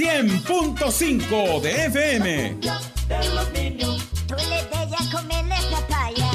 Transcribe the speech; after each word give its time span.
100.5 0.00 1.60
de 1.60 1.84
FM. 1.84 2.56
de 2.56 3.34
los 3.34 3.52
niños. 3.52 4.08
Tú 4.26 4.34
le 4.34 4.62
bella 4.70 4.96
comerle 5.12 5.56
papaya. 5.70 6.30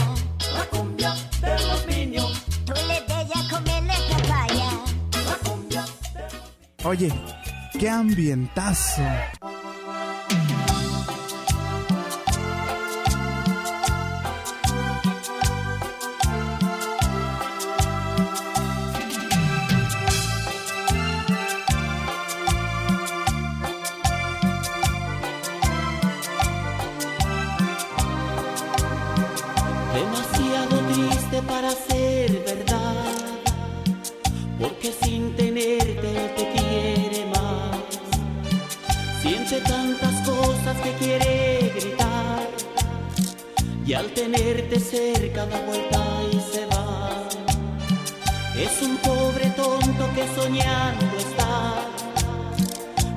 La 0.53 0.65
cumbia 0.65 1.15
de 1.41 1.67
los 1.67 1.87
niños. 1.87 2.43
Tú 2.63 2.73
le 2.73 2.99
bella 3.07 3.49
comerle 3.49 3.93
papaya. 4.07 4.69
La 5.13 5.49
cumbia 5.49 5.83
de 6.13 6.21
los 6.21 6.53
niños. 6.53 6.83
Oye, 6.83 7.11
qué 7.79 7.89
ambientazo. 7.89 9.01
Para 31.55 31.71
ser 31.71 32.43
verdad, 32.43 33.05
porque 34.59 34.91
sin 34.91 35.33
tenerte 35.37 36.11
te 36.37 36.43
quiere 36.53 37.25
más. 37.27 37.77
Siente 39.21 39.61
tantas 39.61 40.15
cosas 40.27 40.75
que 40.83 40.91
quiere 41.01 41.71
gritar, 41.73 42.49
y 43.87 43.93
al 43.93 44.07
tenerte 44.07 44.77
cerca 44.81 45.45
da 45.45 45.61
vuelta 45.61 46.01
y 46.33 46.39
se 46.51 46.65
va. 46.65 47.29
Es 48.65 48.81
un 48.81 48.97
pobre 48.97 49.45
tonto 49.51 50.03
que 50.13 50.25
soñando 50.35 51.15
está, 51.17 51.53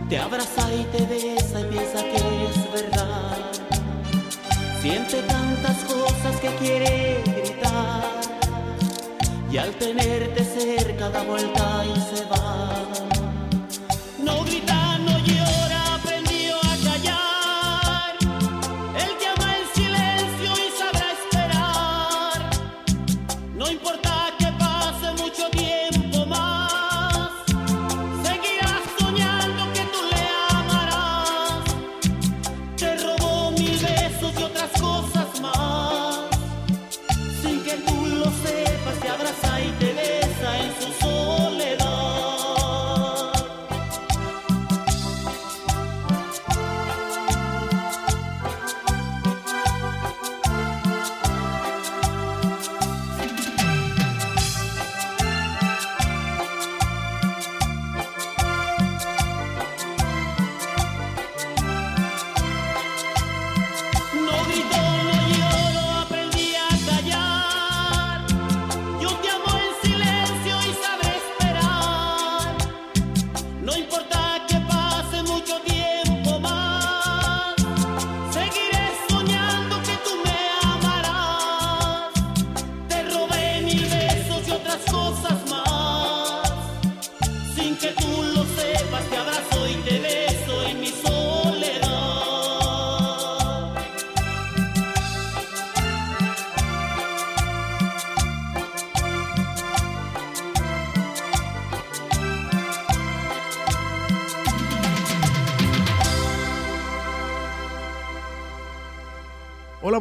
te 0.08 0.16
abraza 0.16 0.64
y 0.80 0.84
te 0.92 1.02
besa 1.12 1.60
y 1.60 1.64
piensa 1.64 2.00
que 2.10 2.20
es 2.48 2.72
verdad. 2.72 3.38
Siente 4.80 5.22
tantas 5.22 5.78
cosas 5.92 6.36
que 6.40 6.50
quiere 6.60 7.20
gritar 7.24 8.07
y 9.50 9.56
al 9.56 9.70
tenerte 9.74 10.44
cerca 10.44 11.08
da 11.10 11.22
vuelta 11.22 11.84
y 11.86 12.00
se 12.00 12.24
va. 12.26 13.17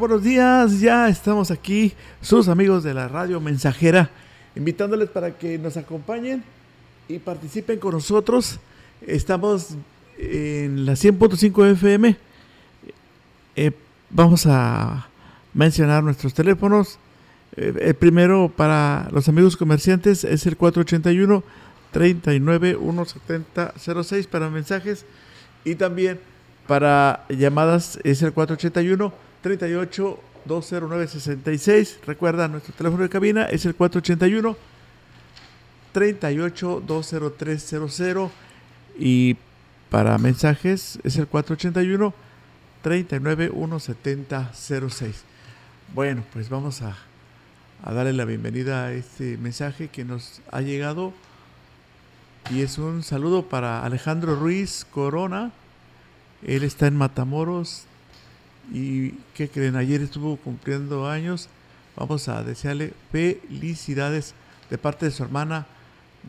Buenos 0.08 0.24
días. 0.24 0.80
Ya 0.80 1.10
estamos 1.10 1.52
aquí, 1.52 1.92
sus 2.22 2.48
amigos 2.48 2.82
de 2.82 2.94
la 2.94 3.10
radio 3.10 3.42
mensajera, 3.42 4.10
invitándoles 4.56 5.10
para 5.10 5.38
que 5.38 5.58
nos 5.58 5.76
acompañen 5.76 6.46
y 7.10 7.20
participen 7.20 7.78
con 7.78 7.92
nosotros. 7.92 8.58
Estamos 9.06 9.72
en 10.18 10.86
la 10.86 10.94
100.5 10.94 11.72
FM. 11.74 12.16
Eh, 13.58 13.72
vamos 14.10 14.46
a 14.46 15.10
mencionar 15.54 16.06
nuestros 16.06 16.34
teléfonos. 16.34 17.00
Eh, 17.58 17.74
el 17.82 17.96
primero 17.96 18.50
para 18.56 19.10
los 19.12 19.28
amigos 19.28 19.58
comerciantes 19.58 20.24
es 20.24 20.46
el 20.46 20.56
481 20.56 21.44
39 21.92 22.78
170 22.80 23.74
06 24.04 24.28
para 24.28 24.50
mensajes 24.50 25.06
y 25.66 25.76
también 25.76 26.18
para 26.66 27.26
llamadas 27.28 28.00
es 28.06 28.22
el 28.22 28.32
481 28.32 29.27
38 29.42 30.20
209 30.46 31.08
66. 31.08 32.00
Recuerda, 32.06 32.48
nuestro 32.48 32.74
teléfono 32.74 33.04
de 33.04 33.10
cabina 33.10 33.46
es 33.46 33.66
el 33.66 33.76
481 33.76 34.56
38 35.92 36.84
20300 36.86 38.32
y 39.00 39.38
para 39.90 40.18
mensajes 40.18 41.00
es 41.04 41.18
el 41.18 41.28
481 41.28 42.14
39 42.82 43.52
170 43.54 44.52
06. 44.54 45.24
Bueno, 45.94 46.24
pues 46.34 46.50
vamos 46.50 46.82
a, 46.82 46.98
a 47.84 47.94
darle 47.94 48.14
la 48.14 48.26
bienvenida 48.26 48.86
a 48.86 48.94
este 48.94 49.38
mensaje 49.38 49.88
que 49.88 50.06
nos 50.06 50.42
ha 50.52 50.62
llegado 50.62 51.14
y 52.50 52.62
es 52.62 52.78
un 52.78 53.04
saludo 53.04 53.50
para 53.50 53.84
Alejandro 53.84 54.36
Ruiz 54.36 54.86
Corona. 54.90 55.52
Él 56.44 56.64
está 56.64 56.88
en 56.88 56.96
Matamoros 56.96 57.87
y 58.72 59.12
¿qué 59.36 59.50
creen? 59.50 59.76
Ayer 59.76 60.02
estuvo 60.02 60.36
cumpliendo 60.38 61.08
años. 61.10 61.50
Vamos 61.96 62.28
a 62.28 62.44
desearle 62.44 62.94
felicidades 63.12 64.34
de 64.70 64.78
parte 64.78 65.06
de 65.06 65.12
su 65.12 65.24
hermana 65.24 65.66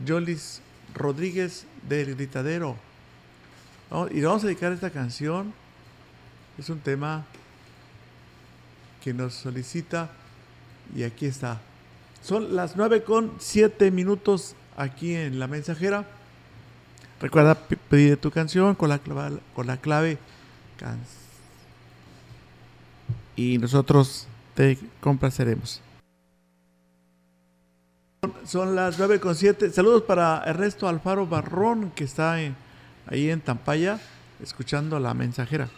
Yolis 0.04 0.60
Rodríguez 0.94 1.66
del 1.88 2.14
Gritadero. 2.14 2.76
Y 4.10 4.20
vamos 4.20 4.44
a 4.44 4.46
dedicar 4.46 4.72
esta 4.72 4.90
canción. 4.90 5.52
Es 6.58 6.68
un 6.70 6.78
tema 6.80 7.24
que 9.02 9.12
nos 9.14 9.34
solicita 9.34 10.10
y 10.94 11.02
aquí 11.02 11.26
está. 11.26 11.60
Son 12.22 12.54
las 12.56 12.76
9 12.76 13.04
con 13.04 13.32
7 13.38 13.90
minutos 13.90 14.54
aquí 14.76 15.14
en 15.14 15.38
la 15.38 15.46
mensajera. 15.46 16.04
Recuerda 17.20 17.54
pedir 17.54 18.16
tu 18.16 18.30
canción 18.30 18.74
con 18.74 18.88
la 18.88 18.98
clave, 18.98 19.38
con 19.54 19.66
la 19.66 19.76
clave 19.76 20.18
can- 20.78 20.98
y 23.38 23.56
nosotros 23.56 24.26
te 24.54 24.76
complaceremos. 25.00 25.80
Son 28.44 28.74
las 28.74 28.98
9 28.98 29.20
con 29.20 29.36
7. 29.36 29.70
Saludos 29.70 30.02
para 30.02 30.42
Ernesto 30.44 30.88
Alfaro 30.88 31.24
Barrón 31.28 31.92
que 31.94 32.02
está 32.02 32.32
ahí 32.32 33.30
en 33.30 33.40
Tampaya 33.40 34.00
escuchando 34.42 34.98
la 34.98 35.14
mensajera. 35.14 35.68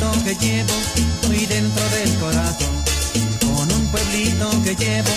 Que 0.00 0.34
llevo 0.34 0.72
muy 1.28 1.44
dentro 1.44 1.84
del 1.90 2.18
corazón, 2.18 2.74
con 3.40 3.70
un 3.70 3.86
pueblito 3.88 4.50
que 4.64 4.74
llevo 4.74 5.10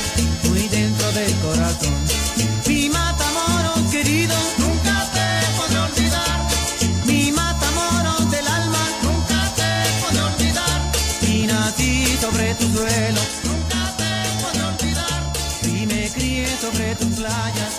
muy 0.50 0.68
dentro 0.68 1.10
del 1.14 1.34
corazón. 1.38 1.94
Mi 2.68 2.90
Matamoros 2.90 3.90
querido, 3.90 4.36
nunca 4.58 5.10
te 5.14 5.58
podré 5.58 5.80
olvidar. 5.80 6.40
Mi 7.06 7.32
Matamoros 7.32 8.30
del 8.30 8.46
alma, 8.46 8.84
nunca 9.04 9.50
te 9.56 9.72
podré 10.02 10.22
olvidar. 10.22 10.82
Y 11.32 11.48
nací 11.48 12.18
sobre 12.20 12.54
tu 12.56 12.66
suelo, 12.74 13.22
nunca 13.46 13.96
te 13.96 14.12
podré 14.44 14.64
olvidar. 14.66 15.34
Y 15.64 15.86
me 15.86 16.10
crié 16.10 16.48
sobre 16.60 16.96
tus 16.96 17.16
playas, 17.20 17.74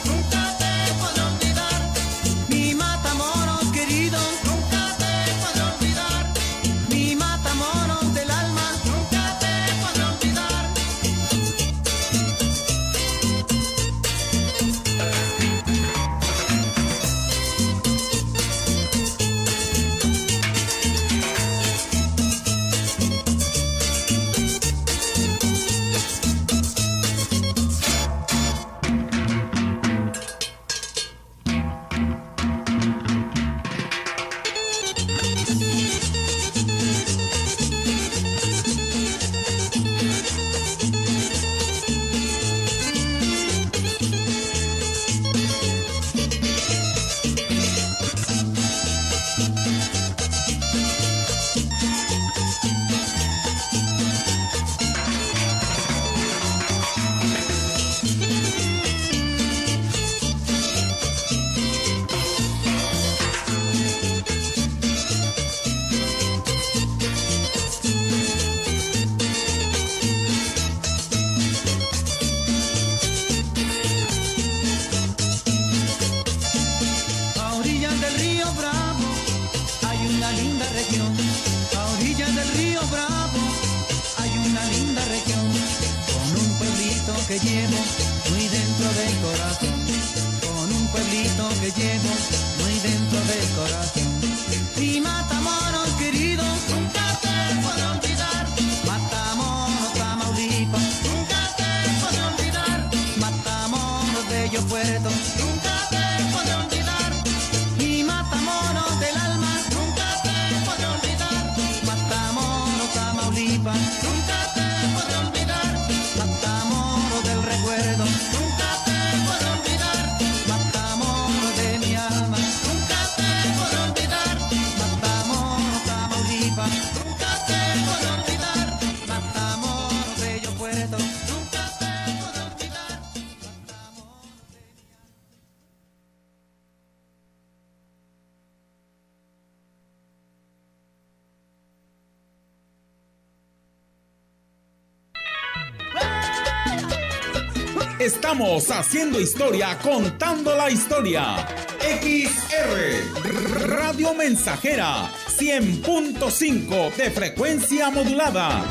Estamos 148.65 148.87
haciendo 148.87 149.21
historia, 149.21 149.79
contando 149.79 150.57
la 150.57 150.71
historia. 150.71 151.47
XR 151.81 153.69
Radio 153.69 154.15
Mensajera 154.15 155.11
100.5 155.29 156.95
de 156.95 157.11
frecuencia 157.11 157.91
modulada. 157.91 158.65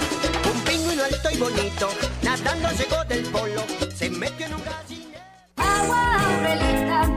Un 0.51 0.59
pingüino 0.61 1.03
alto 1.03 1.29
y 1.31 1.37
bonito, 1.37 1.91
nadando 2.23 2.69
llegó 2.71 3.05
del 3.07 3.23
polo, 3.25 3.63
se 3.95 4.09
metió 4.09 4.47
en 4.47 4.55
un 4.55 4.63
gallinero. 4.63 5.21
Agua 5.57 6.25
Aurelita, 6.25 7.07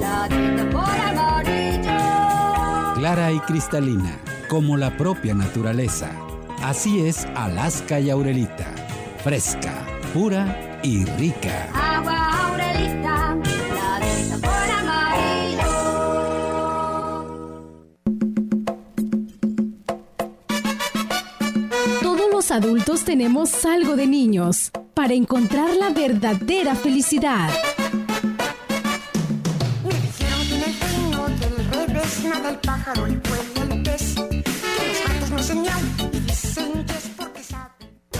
la 0.00 0.28
por 0.72 0.90
amarillo. 0.90 2.94
Clara 2.98 3.30
y 3.30 3.38
cristalina, 3.42 4.18
como 4.48 4.76
la 4.76 4.96
propia 4.96 5.34
naturaleza. 5.34 6.10
Así 6.64 7.06
es 7.06 7.28
Alaska 7.36 8.00
y 8.00 8.10
Aurelita. 8.10 8.74
Fresca, 9.22 9.86
pura 10.12 10.73
y 10.84 11.04
rica. 11.16 11.70
Agua 11.72 12.48
Aurelita, 12.48 13.38
la 13.74 13.98
de 14.00 14.38
por 14.38 14.70
amarillo. 14.78 15.72
Todos 22.02 22.30
los 22.30 22.50
adultos 22.50 23.04
tenemos 23.04 23.64
algo 23.64 23.96
de 23.96 24.06
niños 24.06 24.70
para 24.92 25.14
encontrar 25.14 25.74
la 25.74 25.88
verdadera 25.88 26.74
felicidad. 26.74 27.48
Me 29.88 29.94
dijeron 30.00 30.40
que 30.48 30.54
en 30.54 30.62
el 30.62 31.40
del 31.40 31.70
revés 31.86 32.24
nada 32.24 32.50
el 32.50 32.58
pájaro, 32.58 33.06
el 33.06 33.18
pueblo, 33.22 33.42
el 33.42 33.46
pez. 33.46 33.53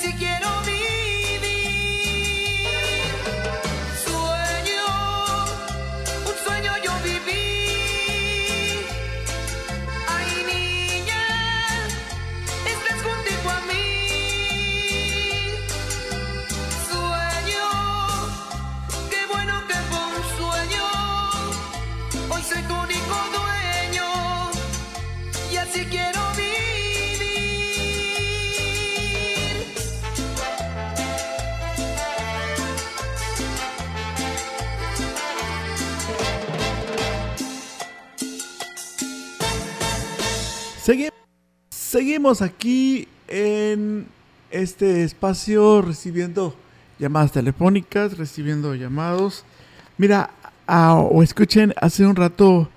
Así 0.00 0.14
quiero 0.14 0.69
seguimos 41.90 42.40
aquí 42.40 43.08
en 43.26 44.06
este 44.52 45.02
espacio 45.02 45.82
recibiendo 45.82 46.54
llamadas 47.00 47.32
telefónicas, 47.32 48.16
recibiendo 48.16 48.76
llamados. 48.76 49.44
Mira, 49.98 50.30
o 50.68 51.20
escuchen, 51.24 51.74
hace 51.80 52.06
un 52.06 52.14
rato 52.14 52.68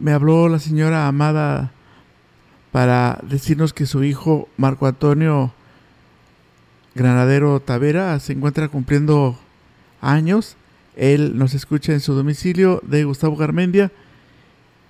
me 0.00 0.10
habló 0.10 0.48
la 0.48 0.58
señora 0.58 1.06
Amada 1.06 1.70
para 2.72 3.20
decirnos 3.22 3.72
que 3.72 3.86
su 3.86 4.02
hijo 4.02 4.48
Marco 4.56 4.88
Antonio 4.88 5.52
Granadero 6.96 7.60
Tavera 7.60 8.18
se 8.18 8.32
encuentra 8.32 8.66
cumpliendo 8.66 9.38
años. 10.00 10.56
Él 10.96 11.38
nos 11.38 11.54
escucha 11.54 11.92
en 11.92 12.00
su 12.00 12.14
domicilio 12.14 12.80
de 12.82 13.04
Gustavo 13.04 13.36
Garmendia. 13.36 13.92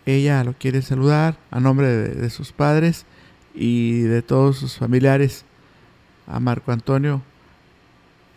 Ella 0.06 0.44
lo 0.44 0.54
quiere 0.54 0.80
saludar 0.80 1.36
a 1.50 1.60
nombre 1.60 1.88
de 1.88 2.30
sus 2.30 2.52
padres 2.52 3.04
y 3.54 4.02
de 4.02 4.22
todos 4.22 4.58
sus 4.58 4.76
familiares. 4.76 5.44
A 6.26 6.40
Marco 6.40 6.72
Antonio 6.72 7.22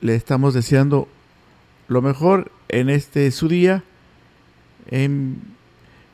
le 0.01 0.15
estamos 0.15 0.53
deseando 0.53 1.08
lo 1.88 2.01
mejor 2.01 2.51
en 2.70 2.89
este 2.89 3.29
su 3.32 3.48
día. 3.48 3.84
En, 4.89 5.41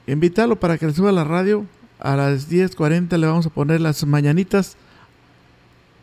invitarlo 0.08 0.60
para 0.60 0.78
que 0.78 0.88
le 0.88 0.94
suba 0.94 1.10
a 1.10 1.14
la 1.14 1.24
radio. 1.24 1.66
A 2.00 2.16
las 2.16 2.50
10.40 2.50 3.18
le 3.18 3.28
vamos 3.28 3.46
a 3.46 3.50
poner 3.50 3.82
las 3.82 4.06
mañanitas 4.06 4.78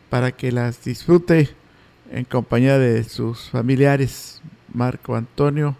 para 0.09 0.31
que 0.31 0.51
las 0.51 0.83
disfrute 0.83 1.49
en 2.11 2.23
compañía 2.23 2.77
de 2.77 3.03
sus 3.03 3.49
familiares. 3.49 4.41
Marco 4.73 5.15
Antonio, 5.15 5.75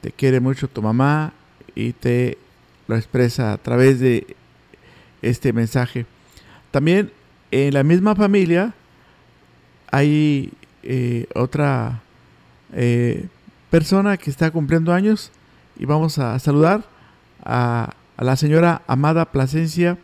te 0.00 0.10
quiere 0.10 0.40
mucho 0.40 0.68
tu 0.68 0.80
mamá 0.80 1.32
y 1.74 1.92
te 1.92 2.38
lo 2.88 2.96
expresa 2.96 3.52
a 3.52 3.58
través 3.58 4.00
de 4.00 4.36
este 5.22 5.52
mensaje. 5.52 6.06
También 6.70 7.10
en 7.50 7.74
la 7.74 7.82
misma 7.82 8.14
familia 8.14 8.74
hay 9.90 10.52
eh, 10.82 11.26
otra 11.34 12.02
eh, 12.72 13.26
persona 13.70 14.16
que 14.16 14.30
está 14.30 14.50
cumpliendo 14.50 14.92
años 14.92 15.30
y 15.78 15.84
vamos 15.84 16.18
a 16.18 16.38
saludar 16.38 16.84
a, 17.42 17.94
a 18.16 18.24
la 18.24 18.36
señora 18.36 18.82
Amada 18.86 19.32
Plasencia. 19.32 19.98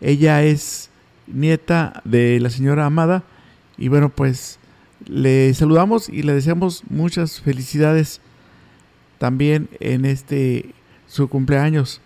Ella 0.00 0.42
es 0.42 0.90
nieta 1.26 2.02
de 2.04 2.40
la 2.40 2.50
señora 2.50 2.86
Amada 2.86 3.22
y 3.76 3.88
bueno 3.88 4.08
pues 4.10 4.58
le 5.06 5.52
saludamos 5.54 6.08
y 6.08 6.22
le 6.22 6.34
deseamos 6.34 6.82
muchas 6.88 7.40
felicidades 7.40 8.20
también 9.18 9.68
en 9.80 10.04
este 10.04 10.74
su 11.08 11.28
cumpleaños. 11.28 12.00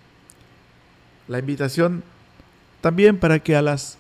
La 1.28 1.38
invitación 1.38 2.02
también 2.84 3.16
para 3.16 3.38
que 3.38 3.56
a 3.56 3.62
las 3.62 3.96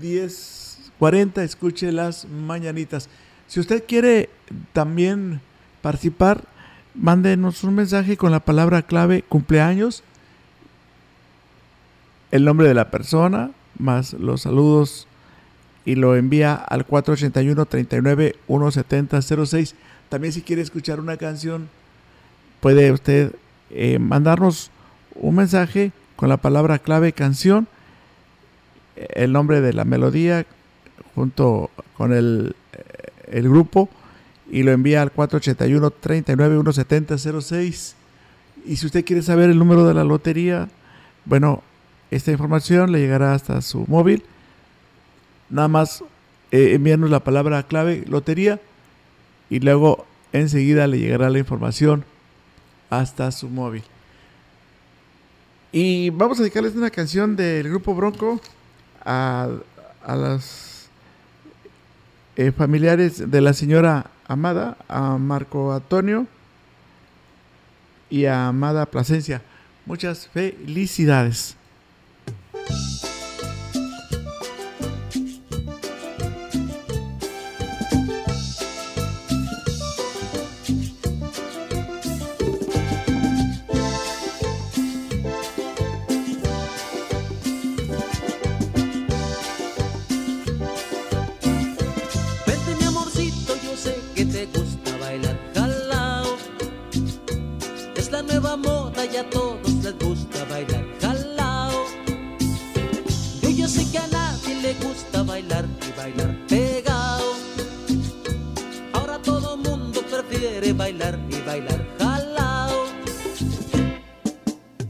10.40 0.00 1.42
escuche 1.42 1.92
las 1.92 2.26
mañanitas. 2.26 3.10
Si 3.46 3.60
usted 3.60 3.84
quiere 3.86 4.30
también 4.72 5.42
participar, 5.82 6.44
mándenos 6.94 7.62
un 7.64 7.74
mensaje 7.74 8.16
con 8.16 8.32
la 8.32 8.40
palabra 8.40 8.80
clave 8.80 9.20
cumpleaños, 9.20 10.02
el 12.30 12.46
nombre 12.46 12.66
de 12.66 12.72
la 12.72 12.90
persona, 12.90 13.50
más 13.78 14.14
los 14.14 14.40
saludos 14.40 15.06
y 15.84 15.94
lo 15.94 16.16
envía 16.16 16.54
al 16.54 16.86
481 16.86 17.66
39 17.66 18.36
170 18.46 19.20
06. 19.44 19.74
También 20.08 20.32
si 20.32 20.40
quiere 20.40 20.62
escuchar 20.62 21.00
una 21.00 21.18
canción, 21.18 21.68
puede 22.60 22.92
usted 22.92 23.34
eh, 23.68 23.98
mandarnos 23.98 24.70
un 25.16 25.34
mensaje 25.34 25.92
con 26.18 26.28
la 26.28 26.36
palabra 26.36 26.80
clave 26.80 27.12
canción 27.12 27.68
el 28.96 29.32
nombre 29.32 29.60
de 29.60 29.72
la 29.72 29.84
melodía 29.84 30.44
junto 31.14 31.70
con 31.96 32.12
el, 32.12 32.56
el 33.30 33.48
grupo 33.48 33.88
y 34.50 34.64
lo 34.64 34.72
envía 34.72 35.00
al 35.00 35.12
481 35.12 35.90
39 35.92 36.56
170 36.56 37.18
06 37.40 37.94
y 38.66 38.76
si 38.76 38.86
usted 38.86 39.04
quiere 39.04 39.22
saber 39.22 39.48
el 39.48 39.58
número 39.58 39.86
de 39.86 39.94
la 39.94 40.02
lotería 40.02 40.68
bueno 41.24 41.62
esta 42.10 42.32
información 42.32 42.90
le 42.90 42.98
llegará 42.98 43.34
hasta 43.34 43.62
su 43.62 43.84
móvil 43.86 44.24
nada 45.50 45.68
más 45.68 46.02
eh, 46.50 46.78
la 46.82 47.20
palabra 47.20 47.62
clave 47.62 48.04
lotería 48.08 48.58
y 49.50 49.60
luego 49.60 50.04
enseguida 50.32 50.88
le 50.88 50.98
llegará 50.98 51.30
la 51.30 51.38
información 51.38 52.04
hasta 52.90 53.30
su 53.32 53.48
móvil. 53.48 53.82
Y 55.70 56.10
vamos 56.10 56.38
a 56.38 56.42
dedicarles 56.42 56.74
una 56.74 56.90
canción 56.90 57.36
del 57.36 57.68
grupo 57.68 57.94
Bronco 57.94 58.40
a, 59.04 59.48
a 60.04 60.16
las 60.16 60.88
eh, 62.36 62.52
familiares 62.52 63.30
de 63.30 63.40
la 63.40 63.52
señora 63.52 64.10
Amada, 64.26 64.76
a 64.88 65.18
Marco 65.18 65.72
Antonio 65.72 66.26
y 68.08 68.26
a 68.26 68.48
Amada 68.48 68.86
Plasencia. 68.86 69.42
Muchas 69.86 70.28
felicidades. 70.28 71.56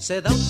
Se 0.08 0.22
da 0.22 0.30
un 0.30 0.47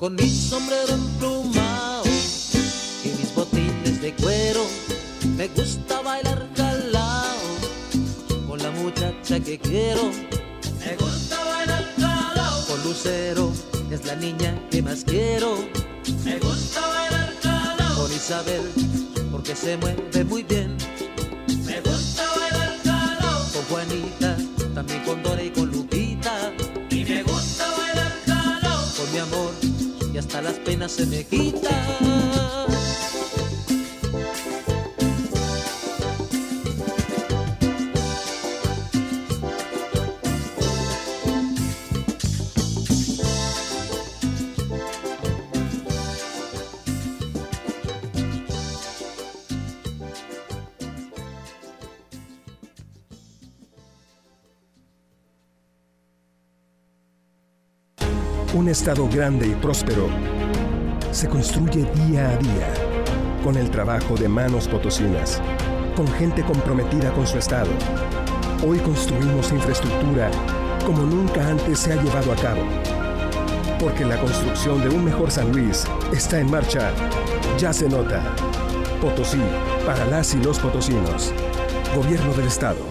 Con 0.00 0.14
mi 0.14 0.30
sombrero 0.30 0.94
emplumado 0.94 2.04
y 3.04 3.08
mis 3.18 3.34
botines 3.34 4.00
de 4.00 4.14
cuero, 4.14 4.64
me 5.36 5.46
gusta 5.48 6.00
bailar 6.00 6.48
jalao 6.56 7.36
con 8.48 8.62
la 8.62 8.70
muchacha 8.70 9.38
que 9.40 9.58
quiero. 9.58 10.10
Me 10.78 10.96
gusta 10.96 11.44
bailar 11.44 11.84
jalao 11.98 12.66
con 12.66 12.82
Lucero, 12.82 13.52
es 13.90 14.06
la 14.06 14.14
niña 14.14 14.58
que 14.70 14.80
más 14.80 15.04
quiero. 15.04 15.68
Me 16.24 16.38
gusta 16.38 16.80
bailar 16.80 17.34
jalao 17.42 18.02
con 18.02 18.10
Isabel, 18.10 18.62
porque 19.30 19.54
se 19.54 19.76
mueve 19.76 20.24
muy 20.24 20.42
bien. 20.44 20.78
Me 21.66 21.78
gusta 21.82 22.22
bailar 22.38 22.78
jalao 22.84 23.44
con 23.52 23.64
Juanita, 23.64 24.34
también 24.74 25.04
con 25.04 25.22
Dora 25.22 25.42
y 25.42 25.50
con 25.50 25.59
hasta 30.30 30.42
las 30.42 30.60
penas 30.60 30.92
se 30.92 31.06
me 31.06 31.24
quitan. 31.24 32.79
Estado 58.70 59.08
grande 59.08 59.48
y 59.48 59.54
próspero 59.56 60.08
se 61.10 61.28
construye 61.28 61.84
día 62.06 62.30
a 62.30 62.36
día 62.36 62.68
con 63.42 63.56
el 63.56 63.68
trabajo 63.68 64.14
de 64.14 64.28
manos 64.28 64.68
potosinas, 64.68 65.42
con 65.96 66.06
gente 66.06 66.44
comprometida 66.44 67.12
con 67.12 67.26
su 67.26 67.38
estado. 67.38 67.70
Hoy 68.64 68.78
construimos 68.78 69.50
infraestructura 69.50 70.30
como 70.86 71.02
nunca 71.02 71.48
antes 71.48 71.80
se 71.80 71.92
ha 71.92 72.02
llevado 72.02 72.32
a 72.32 72.36
cabo. 72.36 72.62
Porque 73.80 74.04
la 74.04 74.20
construcción 74.20 74.80
de 74.82 74.88
un 74.88 75.04
mejor 75.04 75.30
San 75.30 75.50
Luis 75.50 75.84
está 76.12 76.38
en 76.38 76.50
marcha. 76.50 76.92
Ya 77.58 77.72
se 77.72 77.88
nota. 77.88 78.22
Potosí, 79.00 79.40
para 79.84 80.04
las 80.06 80.34
y 80.34 80.38
los 80.38 80.58
potosinos. 80.60 81.32
Gobierno 81.96 82.32
del 82.34 82.46
Estado. 82.46 82.89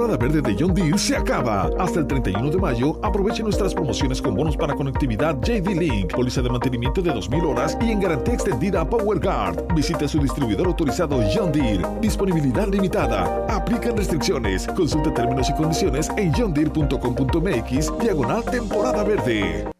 Temporada 0.00 0.16
verde 0.16 0.40
de 0.40 0.56
John 0.58 0.72
Deere 0.72 0.96
se 0.96 1.14
acaba. 1.14 1.68
Hasta 1.78 2.00
el 2.00 2.06
31 2.06 2.50
de 2.50 2.56
mayo, 2.56 2.98
aproveche 3.02 3.42
nuestras 3.42 3.74
promociones 3.74 4.22
con 4.22 4.34
bonos 4.34 4.56
para 4.56 4.74
conectividad 4.74 5.36
JD 5.42 5.78
Link, 5.78 6.14
póliza 6.14 6.40
de 6.40 6.48
mantenimiento 6.48 7.02
de 7.02 7.10
2.000 7.12 7.46
horas 7.46 7.76
y 7.82 7.90
en 7.90 8.00
garantía 8.00 8.32
extendida 8.32 8.88
PowerGuard. 8.88 9.74
Visite 9.74 10.08
su 10.08 10.18
distribuidor 10.18 10.68
autorizado 10.68 11.20
John 11.34 11.52
Deere. 11.52 11.84
Disponibilidad 12.00 12.66
limitada. 12.68 13.44
Aplican 13.54 13.94
restricciones. 13.94 14.66
Consulta 14.68 15.12
términos 15.12 15.50
y 15.50 15.52
condiciones 15.52 16.08
en 16.16 16.32
johndeere.com.mx 16.32 17.98
diagonal 17.98 18.42
temporada 18.44 19.04
verde. 19.04 19.79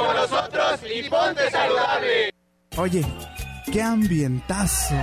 nosotros 0.31 0.79
y 0.89 1.09
ponte 1.09 1.49
saludable. 1.51 2.33
Oye, 2.77 3.05
qué 3.71 3.81
ambientazo. 3.81 4.95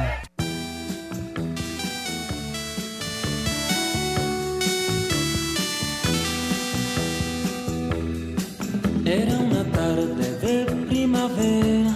Era 9.05 9.37
una 9.38 9.64
tarde 9.73 10.38
de 10.38 10.64
primavera, 10.87 11.95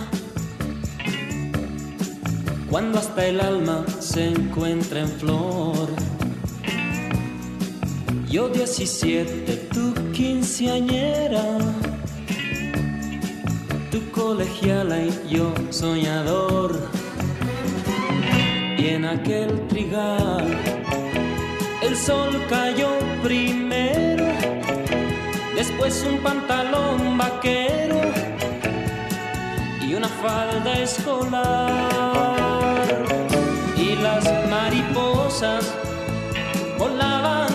cuando 2.71 2.99
hasta 2.99 3.27
el 3.27 3.41
alma 3.41 3.85
se 4.01 4.29
encuentra 4.29 5.01
en 5.01 5.09
flor. 5.09 5.89
Yo 8.29 8.49
17, 8.49 9.69
tú 9.71 9.93
quinceañera 10.13 11.59
tu 13.93 14.01
colegiala 14.11 15.03
y 15.03 15.13
yo 15.29 15.53
soñador. 15.69 16.89
Y 18.79 18.89
en 18.89 19.05
aquel 19.05 19.69
trigal 19.69 20.47
el 21.83 21.95
sol 21.95 22.31
cayó 22.49 22.89
primero, 23.23 24.25
después 25.55 26.05
un 26.11 26.19
pantalón 26.21 27.19
vaquero 27.19 28.01
y 29.87 29.95
una 29.95 30.09
falda 30.09 30.73
escolar. 30.79 32.09
Y 33.77 33.95
las 33.97 34.25
mariposas 34.49 35.71
volaban 36.79 37.52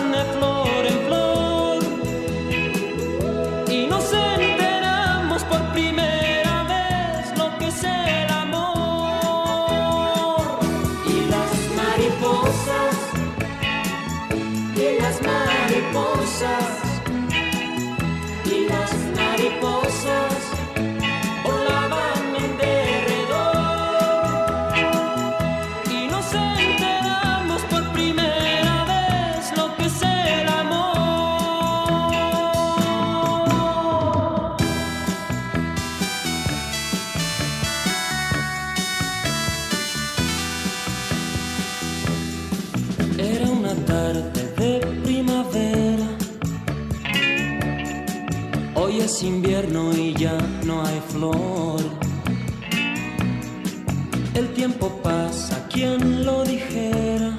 El 54.34 54.54
tiempo 54.54 55.00
pasa, 55.02 55.66
quien 55.68 56.24
lo 56.24 56.44
dijera. 56.44 57.36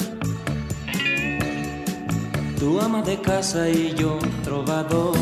Tu 2.59 2.81
ama 2.81 3.01
de 3.01 3.21
casa 3.21 3.69
y 3.69 3.93
yo 3.95 4.19
trovador. 4.43 5.15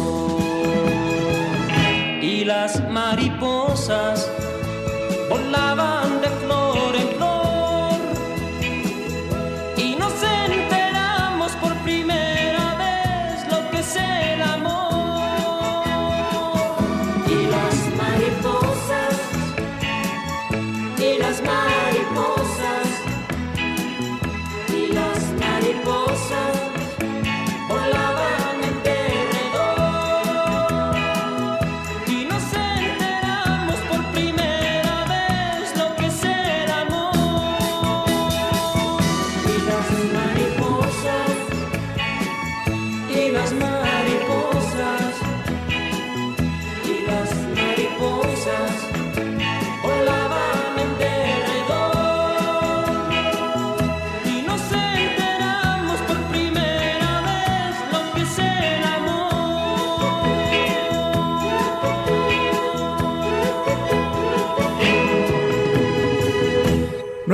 Y 2.19 2.45
las 2.45 2.81
mariposas 2.89 4.27
volaban 5.29 5.96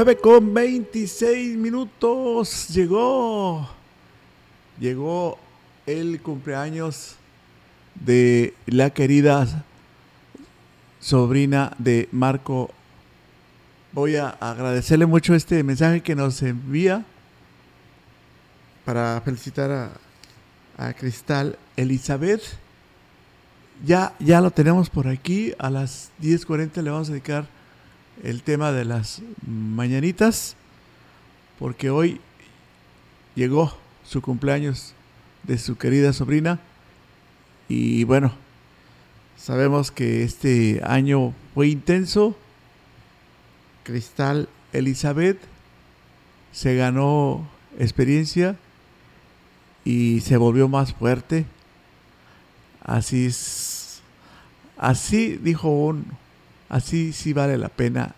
9 0.03 0.19
con 0.19 0.53
26 0.53 1.55
minutos. 1.55 2.67
Llegó. 2.67 3.69
Llegó 4.77 5.39
el 5.85 6.21
cumpleaños 6.21 7.15
de 7.95 8.53
la 8.65 8.89
querida 8.89 9.63
sobrina 10.99 11.73
de 11.77 12.09
Marco. 12.11 12.69
Voy 13.93 14.17
a 14.17 14.27
agradecerle 14.27 15.05
mucho 15.05 15.35
este 15.35 15.63
mensaje 15.63 16.01
que 16.01 16.15
nos 16.15 16.41
envía 16.41 17.05
para 18.83 19.21
felicitar 19.23 19.71
a, 19.71 19.91
a 20.85 20.91
Cristal 20.91 21.57
Elizabeth. 21.77 22.41
Ya, 23.85 24.13
ya 24.19 24.41
lo 24.41 24.51
tenemos 24.51 24.89
por 24.89 25.07
aquí. 25.07 25.53
A 25.57 25.69
las 25.69 26.11
10.40 26.21 26.81
le 26.81 26.89
vamos 26.89 27.07
a 27.07 27.13
dedicar 27.13 27.47
el 28.21 28.43
tema 28.43 28.71
de 28.71 28.86
las 28.86 29.21
mañanitas. 29.47 30.56
Porque 31.58 31.89
hoy 31.89 32.19
llegó 33.36 33.76
su 34.06 34.21
cumpleaños 34.21 34.93
de 35.43 35.58
su 35.58 35.78
querida 35.78 36.13
sobrina. 36.13 36.60
Y 37.67 38.04
bueno, 38.04 38.34
sabemos 39.38 39.91
que 39.91 40.23
este 40.23 40.82
año 40.84 41.34
fue 41.54 41.69
intenso. 41.69 42.38
Cristal 43.84 44.49
Elizabeth 44.71 45.39
se 46.52 46.76
ganó 46.76 47.47
experiencia 47.80 48.56
y 49.84 50.21
se 50.21 50.38
volvió 50.38 50.67
más 50.67 50.93
fuerte. 50.93 51.45
Así 52.82 53.26
es. 53.26 54.02
Así 54.78 55.38
dijo 55.38 55.69
uno. 55.69 56.04
Así 56.69 57.13
sí 57.13 57.34
vale 57.34 57.58
la 57.58 57.69
pena 57.69 58.15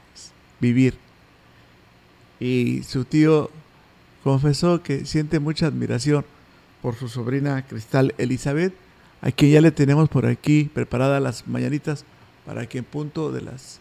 vivir. 0.60 0.98
Y 2.40 2.84
su 2.84 3.06
tío 3.06 3.50
confesó 4.24 4.82
que 4.82 5.06
siente 5.06 5.40
mucha 5.40 5.68
admiración 5.68 6.26
por 6.82 6.96
su 6.96 7.08
sobrina 7.08 7.66
Cristal 7.66 8.14
Elizabeth, 8.18 8.74
a 9.22 9.32
quien 9.32 9.52
ya 9.52 9.62
le 9.62 9.72
tenemos 9.72 10.10
por 10.10 10.26
aquí 10.26 10.70
preparadas 10.74 11.22
las 11.22 11.48
mañanitas 11.48 12.06
para 12.46 12.68
que 12.68 12.80
en 12.80 12.84
punto 12.84 13.32
de 13.32 13.42
las 13.42 13.80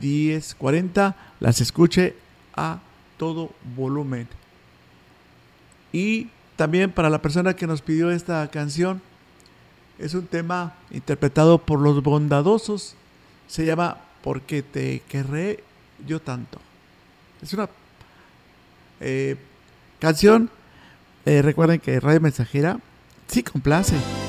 10.40 0.00 1.14
las 1.40 1.60
escuche 1.60 2.14
a 2.54 2.80
todo 3.18 3.50
volumen. 3.76 4.28
Y 5.92 6.28
también 6.56 6.90
para 6.90 7.10
la 7.10 7.22
persona 7.22 7.54
que 7.54 7.66
nos 7.66 7.82
pidió 7.82 8.10
esta 8.10 8.48
canción, 8.50 9.00
es 9.98 10.14
un 10.14 10.26
tema 10.26 10.74
interpretado 10.90 11.58
por 11.58 11.80
los 11.80 12.02
bondadosos. 12.02 12.96
Se 13.48 13.64
llama 13.64 13.98
Porque 14.22 14.62
te 14.62 15.00
querré 15.08 15.62
yo 16.06 16.20
tanto. 16.20 16.58
Es 17.42 17.52
una 17.52 17.68
eh, 19.00 19.36
canción. 19.98 20.50
eh, 21.26 21.42
recuerden 21.42 21.80
que 21.80 22.00
Radio 22.00 22.20
Mensajera 22.20 22.78
sí 23.28 23.42
complace. 23.42 24.23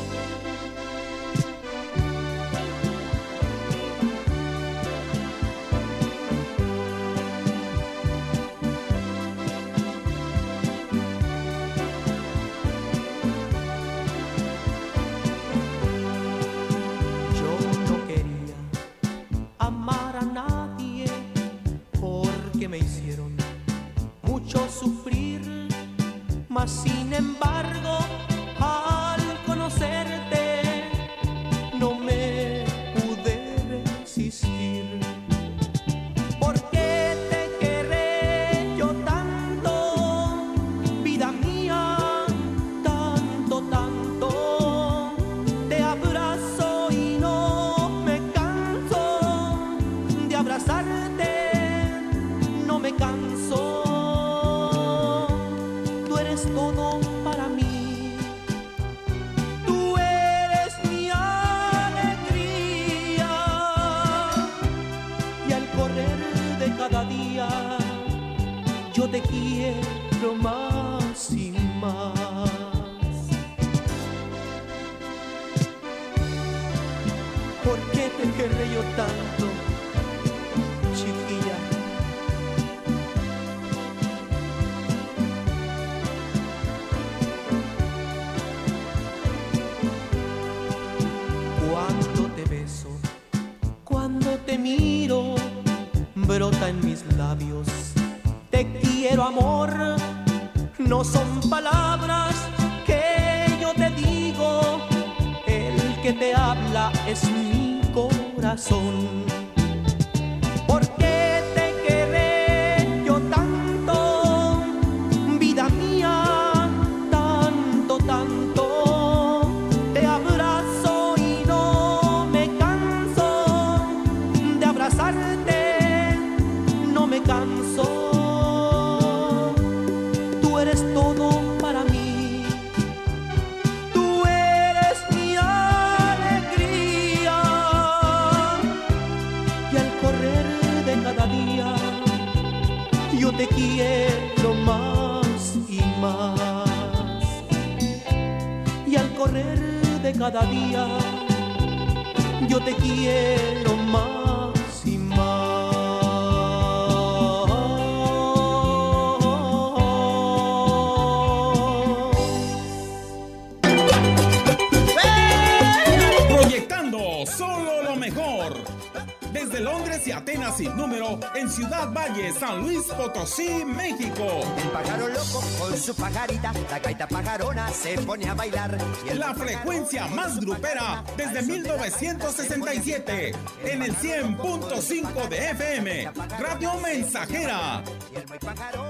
Pajarita, 176.05 176.53
la 176.69 176.77
gaita 176.79 177.07
pajarona 177.07 177.69
se 177.69 177.97
pone 177.97 178.29
a 178.29 178.35
bailar. 178.35 178.77
La 179.15 179.33
frecuencia 179.33 180.05
más 180.07 180.39
grupera 180.39 181.03
desde 181.17 181.41
1967 181.41 183.33
en 183.63 183.81
el 183.81 183.95
100.5 183.95 185.27
de 185.29 185.49
FM. 185.49 186.11
Radio 186.39 186.75
Mensajera. 186.75 187.81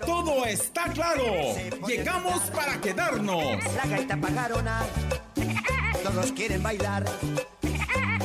Todo 0.05 0.45
está 0.47 0.91
claro. 0.93 1.23
Llegamos 1.87 2.41
para 2.51 2.81
quedarnos. 2.81 3.45
La 3.77 3.87
gaita 3.87 4.17
pajarona, 4.17 4.81
todos 6.05 6.33
quieren 6.33 6.63
bailar. 6.63 7.03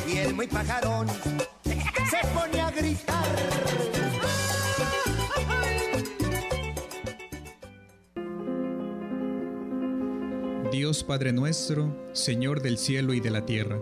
Y 0.06 0.18
el 0.18 0.34
muy 0.34 0.48
pajarón 0.48 1.08
se 1.64 2.28
pone 2.34 2.60
a 2.60 2.72
gritar. 2.72 3.26
Dios 10.72 11.06
Padre 11.06 11.32
nuestro, 11.32 11.96
Señor 12.12 12.62
del 12.62 12.78
cielo 12.78 13.14
y 13.14 13.22
de 13.22 13.32
la 13.32 13.46
tierra, 13.46 13.80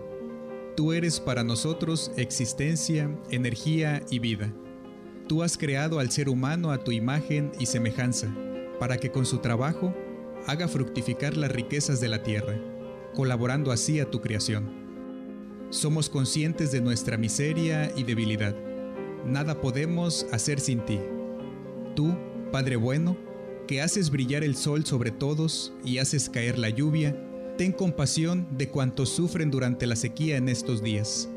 tú 0.76 0.92
eres 0.92 1.18
para 1.18 1.42
nosotros 1.42 2.12
existencia, 2.16 3.10
energía 3.30 4.02
y 4.10 4.20
vida. 4.20 4.52
Tú 5.26 5.42
has 5.42 5.58
creado 5.58 5.98
al 5.98 6.12
ser 6.12 6.28
humano 6.28 6.70
a 6.70 6.78
tu 6.78 6.92
imagen 6.92 7.50
y 7.58 7.66
semejanza, 7.66 8.32
para 8.78 8.98
que 8.98 9.10
con 9.10 9.26
su 9.26 9.38
trabajo 9.38 9.92
haga 10.46 10.68
fructificar 10.68 11.36
las 11.36 11.50
riquezas 11.50 12.00
de 12.00 12.08
la 12.08 12.22
tierra, 12.22 12.58
colaborando 13.14 13.72
así 13.72 14.00
a 14.00 14.10
tu 14.10 14.20
creación. 14.20 14.70
Somos 15.70 16.08
conscientes 16.08 16.72
de 16.72 16.80
nuestra 16.80 17.16
miseria 17.16 17.92
y 17.94 18.04
debilidad. 18.04 18.56
Nada 19.26 19.60
podemos 19.60 20.26
hacer 20.32 20.60
sin 20.60 20.84
ti. 20.84 20.98
Tú, 21.94 22.16
Padre 22.50 22.76
bueno, 22.76 23.16
que 23.66 23.82
haces 23.82 24.10
brillar 24.10 24.44
el 24.44 24.56
sol 24.56 24.86
sobre 24.86 25.10
todos 25.10 25.74
y 25.84 25.98
haces 25.98 26.30
caer 26.30 26.58
la 26.58 26.70
lluvia, 26.70 27.14
ten 27.58 27.72
compasión 27.72 28.48
de 28.56 28.68
cuantos 28.68 29.10
sufren 29.10 29.50
durante 29.50 29.86
la 29.86 29.96
sequía 29.96 30.38
en 30.38 30.48
estos 30.48 30.82
días. 30.82 31.28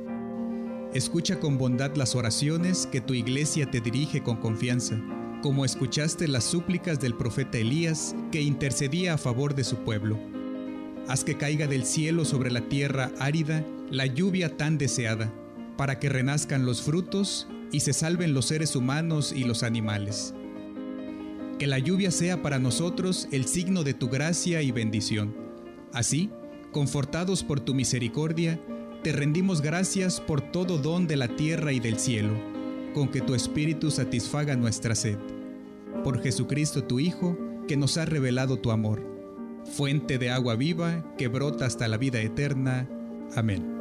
Escucha 0.93 1.39
con 1.39 1.57
bondad 1.57 1.95
las 1.95 2.15
oraciones 2.15 2.87
que 2.87 3.01
tu 3.01 3.13
iglesia 3.13 3.69
te 3.69 3.81
dirige 3.81 4.23
con 4.23 4.37
confianza, 4.37 5.01
como 5.41 5.65
escuchaste 5.65 6.27
las 6.27 6.45
súplicas 6.45 6.99
del 6.99 7.15
profeta 7.15 7.57
Elías 7.57 8.15
que 8.31 8.41
intercedía 8.41 9.15
a 9.15 9.17
favor 9.17 9.55
de 9.55 9.63
su 9.65 9.77
pueblo. 9.77 10.30
Haz 11.11 11.25
que 11.25 11.35
caiga 11.35 11.67
del 11.67 11.83
cielo 11.83 12.23
sobre 12.23 12.51
la 12.51 12.69
tierra 12.69 13.11
árida 13.19 13.65
la 13.89 14.05
lluvia 14.05 14.55
tan 14.55 14.77
deseada, 14.77 15.29
para 15.75 15.99
que 15.99 16.07
renazcan 16.07 16.65
los 16.65 16.83
frutos 16.83 17.49
y 17.69 17.81
se 17.81 17.91
salven 17.91 18.33
los 18.33 18.45
seres 18.45 18.77
humanos 18.77 19.33
y 19.35 19.43
los 19.43 19.63
animales. 19.63 20.33
Que 21.59 21.67
la 21.67 21.79
lluvia 21.79 22.11
sea 22.11 22.41
para 22.41 22.59
nosotros 22.59 23.27
el 23.33 23.43
signo 23.43 23.83
de 23.83 23.93
tu 23.93 24.07
gracia 24.07 24.61
y 24.61 24.71
bendición. 24.71 25.35
Así, 25.91 26.29
confortados 26.71 27.43
por 27.43 27.59
tu 27.59 27.73
misericordia, 27.73 28.57
te 29.03 29.11
rendimos 29.11 29.59
gracias 29.61 30.21
por 30.21 30.39
todo 30.39 30.77
don 30.77 31.07
de 31.07 31.17
la 31.17 31.35
tierra 31.35 31.73
y 31.73 31.81
del 31.81 31.99
cielo, 31.99 32.35
con 32.93 33.09
que 33.09 33.19
tu 33.19 33.35
Espíritu 33.35 33.91
satisfaga 33.91 34.55
nuestra 34.55 34.95
sed. 34.95 35.17
Por 36.05 36.23
Jesucristo 36.23 36.85
tu 36.85 37.01
Hijo, 37.01 37.37
que 37.67 37.75
nos 37.75 37.97
ha 37.97 38.05
revelado 38.05 38.59
tu 38.59 38.71
amor, 38.71 39.10
fuente 39.65 40.17
de 40.17 40.29
agua 40.29 40.55
viva 40.55 41.03
que 41.17 41.27
brota 41.27 41.65
hasta 41.65 41.87
la 41.87 41.97
vida 41.97 42.19
eterna. 42.19 42.87
Amén. 43.35 43.80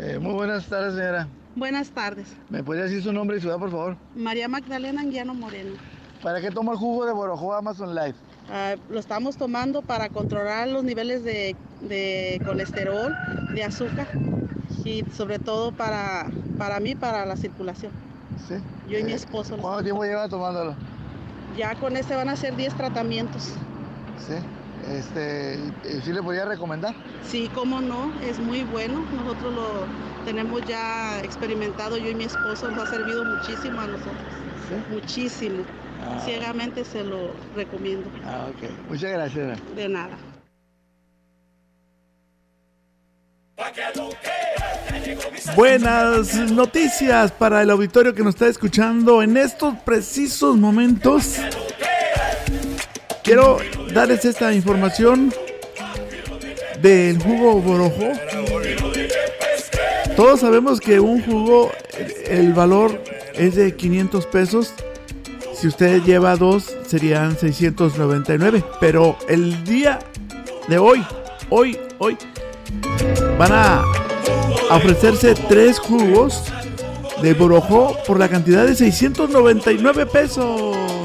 Eh, 0.00 0.18
muy 0.20 0.32
buenas 0.34 0.66
tardes, 0.66 0.94
señora. 0.94 1.26
Buenas 1.56 1.90
tardes. 1.90 2.28
¿Me 2.50 2.62
puede 2.62 2.82
decir 2.84 3.02
su 3.02 3.12
nombre 3.12 3.38
y 3.38 3.40
ciudad, 3.40 3.58
por 3.58 3.70
favor? 3.70 3.96
María 4.14 4.46
Magdalena 4.48 5.00
Anguiano 5.00 5.34
Moreno. 5.34 5.72
¿Para 6.22 6.40
qué 6.40 6.50
toma 6.50 6.72
el 6.72 6.78
jugo 6.78 7.04
de 7.04 7.12
Borojo 7.12 7.52
Amazon 7.52 7.94
Life? 7.94 8.14
Ah, 8.50 8.76
lo 8.88 8.98
estamos 9.00 9.36
tomando 9.36 9.82
para 9.82 10.08
controlar 10.08 10.68
los 10.68 10.84
niveles 10.84 11.24
de, 11.24 11.56
de 11.82 12.40
colesterol, 12.44 13.14
de 13.54 13.64
azúcar 13.64 14.06
y 14.84 15.04
sobre 15.16 15.38
todo 15.38 15.72
para, 15.72 16.26
para 16.56 16.78
mí, 16.80 16.94
para 16.94 17.26
la 17.26 17.36
circulación. 17.36 17.92
Sí. 18.46 18.54
Yo 18.88 18.98
y 18.98 19.02
mi 19.02 19.12
Eh, 19.12 19.16
esposo. 19.16 19.56
¿Cuánto 19.58 19.82
tiempo 19.82 20.04
lleva 20.04 20.28
tomándolo? 20.28 20.74
Ya 21.56 21.74
con 21.74 21.96
este 21.96 22.14
van 22.14 22.28
a 22.28 22.36
ser 22.36 22.54
10 22.56 22.72
tratamientos. 22.74 23.54
Sí. 24.26 24.34
Este, 24.90 25.58
¿y- 25.84 25.96
y 25.98 26.00
¿Sí 26.02 26.12
le 26.12 26.22
podría 26.22 26.44
recomendar? 26.46 26.94
Sí, 27.28 27.50
cómo 27.54 27.80
no, 27.80 28.12
es 28.22 28.38
muy 28.38 28.64
bueno. 28.64 29.04
Nosotros 29.14 29.54
lo 29.54 29.68
tenemos 30.24 30.62
ya 30.66 31.20
experimentado, 31.22 31.96
yo 31.98 32.08
y 32.10 32.14
mi 32.14 32.24
esposo, 32.24 32.70
nos 32.70 32.88
ha 32.88 32.90
servido 32.92 33.24
muchísimo 33.24 33.80
a 33.80 33.86
nosotros. 33.86 34.16
Muchísimo. 34.90 35.62
Ah. 36.02 36.20
Ciegamente 36.24 36.84
se 36.84 37.02
lo 37.04 37.32
recomiendo. 37.56 38.08
Ah, 38.24 38.46
ok. 38.50 38.70
Muchas 38.88 39.10
gracias. 39.12 39.58
De 39.74 39.88
nada. 39.88 40.16
Buenas 45.56 46.34
noticias 46.50 47.32
para 47.32 47.62
el 47.62 47.70
auditorio 47.70 48.14
que 48.14 48.22
nos 48.22 48.34
está 48.34 48.46
escuchando 48.46 49.22
en 49.22 49.36
estos 49.36 49.74
precisos 49.84 50.56
momentos. 50.56 51.36
Quiero 53.28 53.58
darles 53.92 54.24
esta 54.24 54.54
información 54.54 55.30
del 56.80 57.22
jugo 57.22 57.60
Borojo. 57.60 58.12
Todos 60.16 60.40
sabemos 60.40 60.80
que 60.80 60.98
un 60.98 61.22
jugo, 61.22 61.70
el 62.26 62.54
valor 62.54 63.04
es 63.34 63.56
de 63.56 63.76
500 63.76 64.24
pesos. 64.28 64.72
Si 65.52 65.68
usted 65.68 66.02
lleva 66.04 66.36
dos, 66.36 66.74
serían 66.86 67.38
699. 67.38 68.64
Pero 68.80 69.18
el 69.28 69.62
día 69.62 69.98
de 70.66 70.78
hoy, 70.78 71.04
hoy, 71.50 71.78
hoy, 71.98 72.16
van 73.38 73.52
a 73.52 73.84
ofrecerse 74.70 75.34
tres 75.34 75.78
jugos 75.78 76.44
de 77.20 77.34
Borojó 77.34 77.94
por 78.06 78.18
la 78.18 78.30
cantidad 78.30 78.64
de 78.64 78.74
699 78.74 80.06
pesos. 80.06 80.97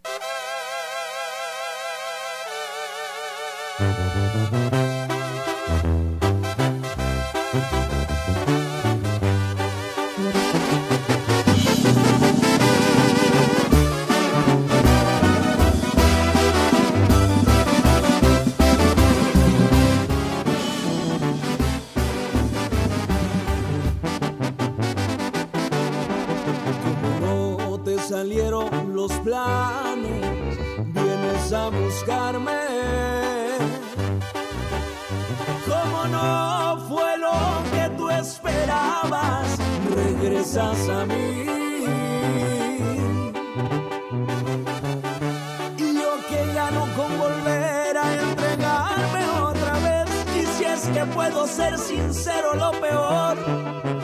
Y 45.77 45.93
yo 45.93 46.11
que 46.29 46.53
gano 46.53 46.87
con 46.95 47.17
volver 47.17 47.97
a 47.97 48.21
entregarme 48.21 49.21
otra 49.41 49.73
vez. 49.79 50.09
Y 50.35 50.45
si 50.45 50.63
es 50.65 50.81
que 50.89 51.05
puedo 51.05 51.47
ser 51.47 51.77
sincero, 51.77 52.55
lo 52.55 52.71
peor 52.71 53.37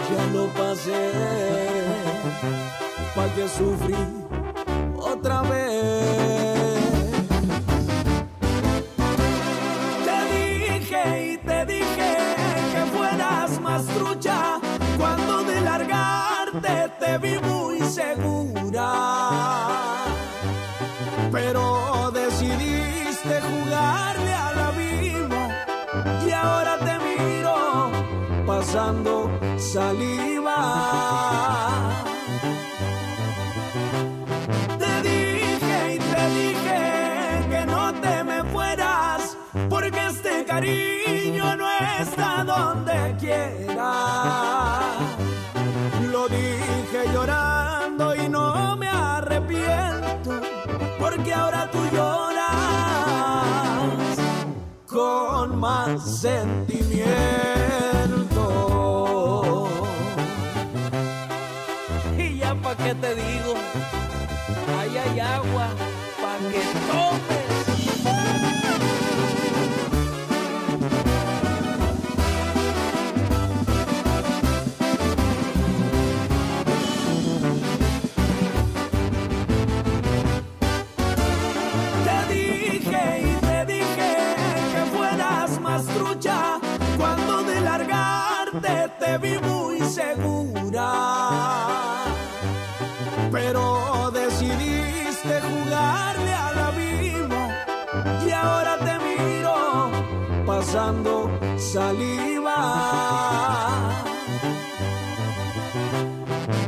ya 0.09 0.25
lo 0.33 0.47
pasé. 0.53 1.11
¿Para 3.15 3.33
que 3.35 3.47
sufrí 3.47 3.95
otra 4.99 5.41
vez? 5.41 5.66
Vi 17.19 17.39
muy 17.39 17.79
segura. 17.81 18.93
Pero 21.31 22.11
decidiste 22.11 23.41
jugarle 23.41 24.33
al 24.33 24.59
abismo 24.59 25.49
y 26.25 26.31
ahora 26.31 26.77
te 26.77 26.99
miro 26.99 27.91
pasando 28.45 29.29
saliva. 29.57 30.59
Te 34.77 35.01
dije 35.01 35.95
y 35.95 35.99
te 35.99 36.29
dije 36.39 36.79
que 37.49 37.65
no 37.65 37.93
te 37.93 38.23
me 38.23 38.43
fueras, 38.51 39.37
porque 39.69 40.07
este 40.07 40.45
cariño 40.45 41.55
no 41.57 41.67
está 41.99 42.43
donde 42.43 43.15
quiera. 43.19 44.56
Tú 51.71 51.79
lloras 51.91 53.37
con 54.87 55.59
más 55.59 56.19
sentimiento. 56.21 57.66
vi 89.19 89.37
muy 89.39 89.79
segura, 89.81 90.91
pero 93.31 94.11
decidiste 94.11 95.41
jugarle 95.41 96.33
al 96.33 96.59
abismo 96.59 97.49
y 98.25 98.31
ahora 98.31 98.77
te 98.77 98.99
miro 98.99 99.91
pasando 100.45 101.29
saliva. 101.57 102.59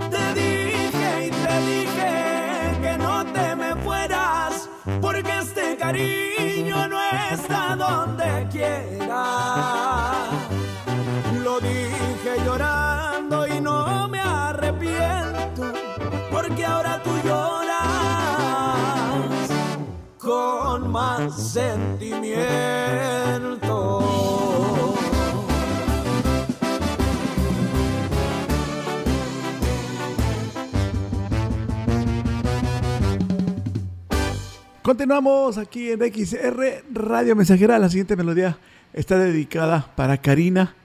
Te 0.09 0.33
dije 0.33 1.27
y 1.27 1.29
te 1.29 1.55
dije 1.71 2.11
que 2.81 2.97
no 2.97 3.25
te 3.25 3.55
me 3.55 3.75
fueras, 3.83 4.69
porque 5.01 5.37
este 5.39 5.77
cariño 5.77 6.87
no 6.87 6.99
está 7.31 7.75
donde 7.75 8.47
quieres. 8.51 8.98
Sentimiento. 21.49 22.99
Continuamos 34.83 35.57
aquí 35.57 35.91
en 35.91 35.99
XR 35.99 36.83
Radio 36.91 37.35
Mensajera. 37.35 37.79
La 37.79 37.89
siguiente 37.89 38.15
melodía 38.15 38.57
está 38.93 39.17
dedicada 39.17 39.91
para 39.95 40.17
Karina. 40.17 40.75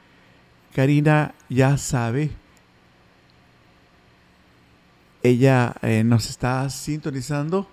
Karina 0.74 1.34
ya 1.48 1.76
sabe. 1.76 2.30
Ella 5.22 5.74
eh, 5.82 6.04
nos 6.04 6.28
está 6.28 6.68
sintonizando 6.68 7.66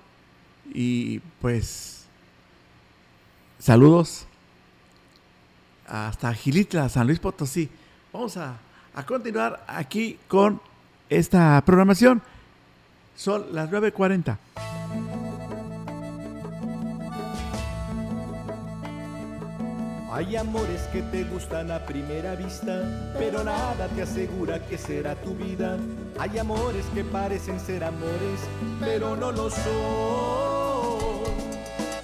y 0.74 1.20
pues 1.42 2.01
saludos 3.62 4.26
hasta 5.88 6.34
Gilitla, 6.34 6.90
San 6.90 7.06
Luis 7.06 7.20
Potosí. 7.20 7.70
Vamos 8.12 8.36
a, 8.38 8.58
a 8.96 9.06
continuar 9.06 9.64
aquí 9.68 10.18
con 10.28 10.60
esta 11.10 11.62
programación. 11.66 12.22
Son 13.16 13.54
las 13.54 13.70
9.40. 13.70 14.38
Hay 20.14 20.36
amores 20.36 20.82
que 20.92 21.02
te 21.04 21.24
gustan 21.24 21.72
a 21.72 21.86
primera 21.86 22.36
vista, 22.36 23.14
pero 23.18 23.44
nada 23.44 23.88
te 23.88 24.02
asegura 24.02 24.60
que 24.68 24.78
será 24.78 25.16
tu 25.16 25.36
vida. 25.36 25.78
Hay 26.20 26.38
amores 26.38 26.86
que 26.94 27.04
parecen 27.04 27.60
ser 27.60 27.84
amores, 27.84 28.40
pero 28.80 29.16
no 29.16 29.32
lo 29.32 29.50
son. 29.50 30.71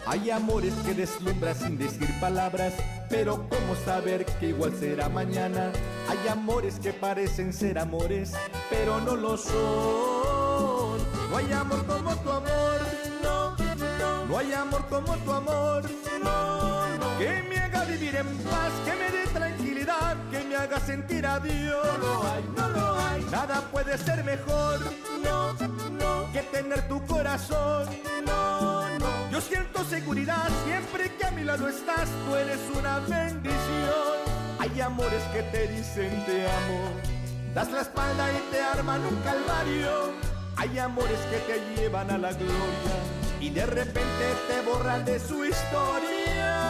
Hay 0.09 0.29
amores 0.29 0.73
que 0.85 0.93
deslumbran 0.93 1.53
sin 1.53 1.77
decir 1.77 2.07
palabras, 2.21 2.73
pero 3.09 3.45
cómo 3.49 3.75
saber 3.83 4.25
que 4.39 4.47
igual 4.47 4.73
será 4.79 5.09
mañana. 5.09 5.73
Hay 6.07 6.29
amores 6.29 6.79
que 6.79 6.93
parecen 6.93 7.51
ser 7.51 7.77
amores, 7.77 8.31
pero 8.69 9.01
no 9.01 9.17
lo 9.17 9.35
son. 9.35 10.97
No 11.29 11.35
hay 11.37 11.51
amor 11.51 11.85
como 11.85 12.15
tu 12.15 12.31
amor, 12.31 12.79
no, 13.21 13.57
no. 13.99 14.25
No 14.27 14.37
hay 14.37 14.53
amor 14.53 14.85
como 14.89 15.13
tu 15.17 15.31
amor, 15.33 15.83
no, 16.23 16.97
no. 16.97 17.17
Que 17.19 17.43
me 17.49 17.57
haga 17.57 17.83
vivir 17.83 18.15
en 18.15 18.27
paz, 18.49 18.71
que 18.85 18.91
me 18.91 19.11
dé 19.11 19.27
tranquilidad, 19.33 20.15
que 20.31 20.39
me 20.45 20.55
haga 20.55 20.79
sentir 20.79 21.25
a 21.25 21.37
Dios. 21.41 21.85
No 21.99 22.23
hay, 22.23 22.43
no 22.55 22.69
lo 22.69 22.97
hay. 22.97 23.23
Nada 23.25 23.59
puede 23.73 23.97
ser 23.97 24.23
mejor, 24.23 24.79
no, 25.21 25.51
no. 25.99 26.31
Que 26.31 26.43
tener 26.43 26.87
tu 26.87 27.05
corazón, 27.05 27.89
no. 28.25 28.76
Yo 29.31 29.41
siento 29.41 29.83
seguridad 29.83 30.47
siempre 30.65 31.11
que 31.15 31.25
a 31.25 31.31
mi 31.31 31.43
lado 31.43 31.67
estás, 31.67 32.07
tú 32.25 32.35
eres 32.35 32.59
una 32.77 32.99
bendición. 32.99 34.17
Hay 34.59 34.81
amores 34.81 35.21
que 35.33 35.43
te 35.43 35.67
dicen 35.67 36.25
te 36.25 36.45
amo, 36.47 36.91
das 37.53 37.71
la 37.71 37.81
espalda 37.81 38.31
y 38.31 38.51
te 38.51 38.61
arman 38.61 39.01
un 39.01 39.15
calvario. 39.17 40.11
Hay 40.55 40.79
amores 40.79 41.19
que 41.29 41.37
te 41.39 41.75
llevan 41.75 42.09
a 42.09 42.17
la 42.17 42.31
gloria 42.31 42.97
y 43.39 43.49
de 43.49 43.65
repente 43.65 44.25
te 44.47 44.61
borran 44.61 45.05
de 45.05 45.19
su 45.19 45.45
historia. 45.45 46.66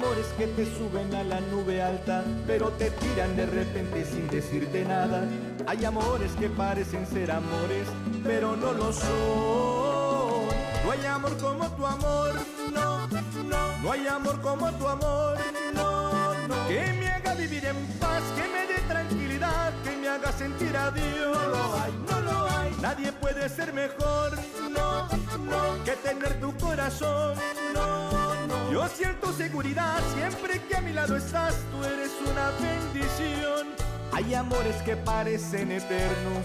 Amores 0.00 0.26
que 0.38 0.46
te 0.46 0.64
suben 0.64 1.12
a 1.12 1.24
la 1.24 1.40
nube 1.40 1.82
alta, 1.82 2.22
pero 2.46 2.68
te 2.70 2.88
tiran 2.90 3.34
de 3.34 3.46
repente 3.46 4.04
sin 4.04 4.28
decirte 4.28 4.84
nada. 4.84 5.24
Hay 5.66 5.84
amores 5.84 6.30
que 6.38 6.48
parecen 6.48 7.04
ser 7.04 7.32
amores, 7.32 7.88
pero 8.22 8.56
no 8.56 8.72
lo 8.72 8.92
son. 8.92 10.46
No 10.84 10.92
hay 10.92 11.04
amor 11.04 11.36
como 11.38 11.68
tu 11.70 11.84
amor, 11.84 12.32
no, 12.72 13.08
no. 13.08 13.82
No 13.82 13.92
hay 13.92 14.06
amor 14.06 14.40
como 14.40 14.70
tu 14.72 14.86
amor, 14.86 15.36
no, 15.74 16.46
no. 16.46 16.68
Que 16.68 16.92
me 16.92 17.08
haga 17.08 17.34
vivir 17.34 17.64
en 17.64 17.76
paz, 17.98 18.22
que 18.36 18.42
me 18.54 18.72
dé 18.72 18.80
tranquilidad, 18.86 19.72
que 19.82 19.96
me 19.96 20.08
haga 20.08 20.30
sentir 20.30 20.76
a 20.76 20.92
Dios. 20.92 21.36
No 21.36 21.48
lo 21.48 21.74
hay, 21.74 21.92
no 22.08 22.20
lo. 22.20 22.47
Nadie 22.80 23.10
puede 23.12 23.48
ser 23.48 23.72
mejor, 23.72 24.38
no, 24.70 25.08
no. 25.38 25.84
Que 25.84 25.92
tener 25.96 26.38
tu 26.40 26.56
corazón, 26.58 27.36
no, 27.74 28.46
no. 28.46 28.72
Yo 28.72 28.88
siento 28.88 29.32
seguridad 29.32 30.00
siempre 30.14 30.62
que 30.62 30.76
a 30.76 30.80
mi 30.80 30.92
lado 30.92 31.16
estás, 31.16 31.56
tú 31.72 31.84
eres 31.84 32.12
una 32.30 32.50
bendición. 32.60 33.68
Hay 34.12 34.34
amores 34.34 34.76
que 34.82 34.96
parecen 34.96 35.72
eternos, 35.72 36.44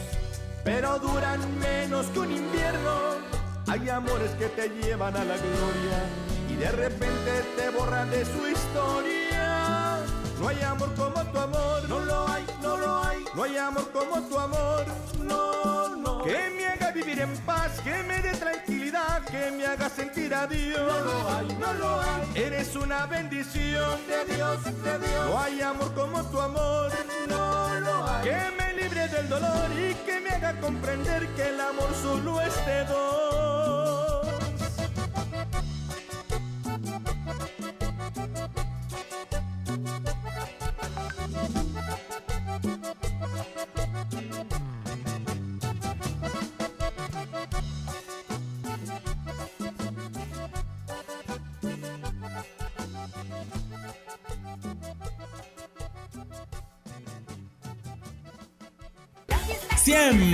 pero 0.64 0.98
duran 1.00 1.40
menos 1.60 2.08
que 2.08 2.20
un 2.20 2.32
invierno. 2.32 3.34
Hay 3.68 3.90
amores 3.90 4.32
que 4.32 4.48
te 4.48 4.70
llevan 4.70 5.16
a 5.16 5.24
la 5.24 5.36
gloria 5.38 6.00
y 6.50 6.56
de 6.56 6.72
repente 6.72 7.44
te 7.56 7.70
borran 7.70 8.10
de 8.10 8.26
su 8.26 8.48
historia. 8.48 10.00
No 10.40 10.48
hay 10.48 10.62
amor 10.62 10.94
como 10.96 11.24
tu 11.32 11.40
amor, 11.40 11.88
no 11.88 12.00
lo 12.00 12.28
hay, 12.28 12.46
no 12.62 12.78
lo 12.78 13.04
hay. 13.04 13.24
No 13.34 13.44
hay 13.44 13.58
amor 13.58 13.90
como 13.92 14.22
tu 14.28 14.38
amor, 14.38 14.86
no. 15.20 15.83
Que 16.24 16.50
me 16.56 16.66
haga 16.66 16.92
vivir 16.92 17.20
en 17.20 17.36
paz, 17.40 17.80
que 17.84 18.02
me 18.04 18.22
dé 18.22 18.32
tranquilidad, 18.32 19.24
que 19.26 19.52
me 19.52 19.66
haga 19.66 19.90
sentir 19.90 20.34
a 20.34 20.48
Dios. 20.48 20.80
No 20.80 21.00
lo 21.04 21.30
hay, 21.30 21.48
no 21.60 21.74
lo 21.74 22.02
hay. 22.02 22.22
Eres 22.36 22.76
una 22.76 23.06
bendición 23.08 24.00
de 24.08 24.34
Dios, 24.34 24.64
de 24.64 25.00
Dios. 25.00 25.26
No 25.30 25.40
hay 25.40 25.62
amor 25.62 25.94
como 25.94 26.24
tu 26.24 26.40
amor, 26.40 26.92
no 27.28 27.80
lo 27.80 28.08
hay. 28.08 28.24
Que 28.24 28.38
me 28.58 28.82
libre 28.82 29.08
del 29.10 29.28
dolor 29.28 29.70
y 29.78 29.94
que 30.06 30.20
me 30.22 30.30
haga 30.30 30.60
comprender 30.62 31.28
que 31.36 31.50
el 31.50 31.60
amor 31.60 31.90
solo 32.02 32.40
es 32.42 32.66
de 32.66 32.86
dos. 32.86 33.33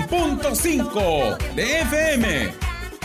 .5 0.09 1.37
de 1.55 1.81
FM, 1.81 2.51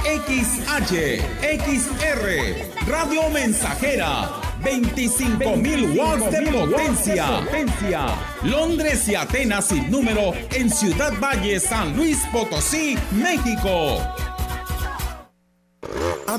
XH, 0.05 1.21
XR, 1.41 2.87
Radio 2.87 3.29
Mensajera, 3.31 4.31
25.000 4.63 5.97
watts 5.99 6.31
de 6.31 6.51
potencia. 6.51 7.27
Londres 8.43 9.09
y 9.09 9.15
Atenas 9.15 9.69
sin 9.69 9.91
número 9.91 10.33
en 10.53 10.71
Ciudad 10.71 11.13
Valle, 11.21 11.61
San 11.61 11.97
Luis 11.97 12.19
Potosí, 12.33 12.97
México. 13.13 14.01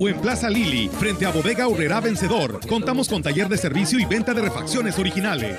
o 0.00 0.08
en 0.08 0.18
Plaza 0.20 0.48
Lili, 0.48 0.88
frente 0.88 1.26
a 1.26 1.30
Bodega 1.30 1.68
Urrera 1.68 2.00
Vencedor. 2.00 2.66
Contamos 2.66 3.08
con 3.08 3.22
taller 3.22 3.48
de 3.48 3.58
servicio 3.58 4.00
y 4.00 4.06
venta 4.06 4.32
de 4.32 4.40
refacciones 4.40 4.98
originales. 4.98 5.58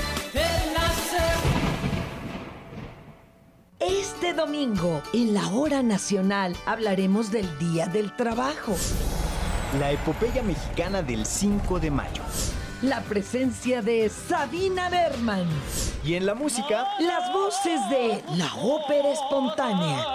Este 4.23 4.35
domingo, 4.35 5.01
en 5.13 5.33
la 5.33 5.47
hora 5.47 5.81
nacional, 5.81 6.55
hablaremos 6.67 7.31
del 7.31 7.57
Día 7.57 7.87
del 7.87 8.15
Trabajo. 8.15 8.75
La 9.79 9.91
epopeya 9.91 10.43
mexicana 10.43 11.01
del 11.01 11.25
5 11.25 11.79
de 11.79 11.89
mayo. 11.89 12.21
La 12.83 13.01
presencia 13.01 13.81
de 13.81 14.09
Sabina 14.09 14.89
Berman. 14.91 15.47
Y 16.05 16.13
en 16.13 16.27
la 16.27 16.35
música, 16.35 16.85
Las 16.99 17.33
voces 17.33 17.79
de 17.89 18.23
la 18.37 18.53
ópera 18.61 19.09
espontánea. 19.11 20.05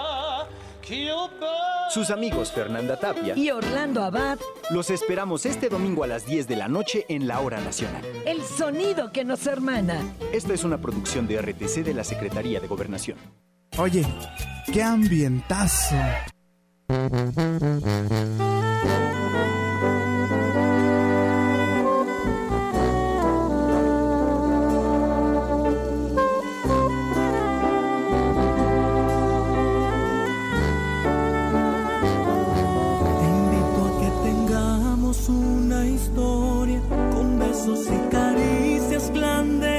sus 1.93 2.09
amigos 2.09 2.53
Fernanda 2.53 2.97
Tapia. 2.97 3.35
Y 3.35 3.51
Orlando 3.51 4.05
Abad, 4.05 4.39
Los 4.69 4.89
esperamos 4.89 5.45
este 5.45 5.67
domingo 5.67 6.05
a 6.05 6.07
las 6.07 6.25
10 6.25 6.47
de 6.47 6.55
la 6.55 6.69
noche 6.69 7.05
en 7.09 7.27
la 7.27 7.41
hora 7.41 7.59
nacional. 7.59 8.03
el 8.25 8.41
sonido 8.41 9.11
que 9.11 9.25
nos 9.25 9.45
hermana. 9.47 9.99
Esta 10.31 10.53
es 10.53 10.63
una 10.63 10.77
producción 10.77 11.27
de 11.27 11.41
RTC 11.41 11.83
de 11.83 11.93
la 11.93 12.05
Secretaría 12.05 12.61
de 12.61 12.67
Gobernación. 12.67 13.17
Oye, 13.79 14.03
qué 14.73 14.81
ambientazo. 14.81 15.95
Te 16.87 16.95
invito 33.27 33.79
a 33.85 33.99
que 33.99 34.09
tengamos 34.23 35.29
una 35.29 35.85
historia 35.85 36.81
con 37.13 37.37
besos 37.37 37.85
y 37.85 38.09
caricias 38.09 39.11
clandestinas, 39.13 39.76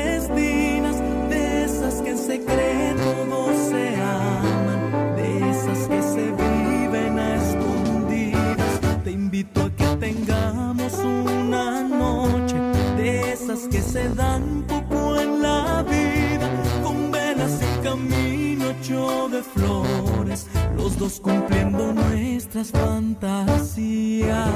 una 10.95 11.83
noche 11.83 12.57
de 12.97 13.33
esas 13.33 13.69
que 13.69 13.83
se 13.83 14.09
dan 14.11 14.65
poco 14.67 15.21
en 15.21 15.43
la 15.43 15.83
vida, 15.83 16.51
con 16.83 17.11
velas 17.11 17.61
y 17.63 17.83
camino 17.83 18.71
hecho 18.71 19.29
de 19.29 19.43
flores, 19.43 20.47
los 20.77 20.99
dos 20.99 21.21
cumpliendo 21.21 21.93
nuestras 21.93 22.71
fantasías. 22.71 24.49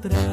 Otra 0.00 0.18
vez. 0.18 0.30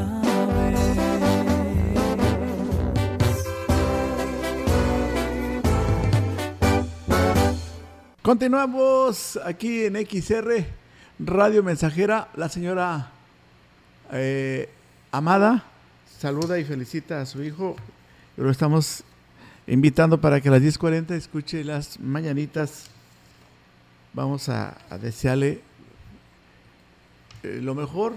Continuamos 8.22 9.40
aquí 9.46 9.86
en 9.86 9.96
XR 9.96 10.66
Radio 11.20 11.64
Mensajera. 11.64 12.30
La 12.36 12.50
señora 12.50 13.12
eh, 14.12 14.70
Amada 15.12 15.64
saluda 16.20 16.60
y 16.60 16.66
felicita 16.66 17.22
a 17.22 17.26
su 17.26 17.44
hijo. 17.44 17.76
Lo 18.36 18.50
estamos 18.50 19.04
invitando 19.66 20.20
para 20.20 20.42
que 20.42 20.50
a 20.50 20.52
las 20.54 20.62
10.40 20.62 21.12
escuche 21.12 21.64
las 21.64 22.00
mañanitas. 22.00 22.90
Vamos 24.14 24.50
a, 24.50 24.78
a 24.90 24.98
desearle 24.98 25.62
eh, 27.44 27.60
lo 27.62 27.76
mejor 27.76 28.14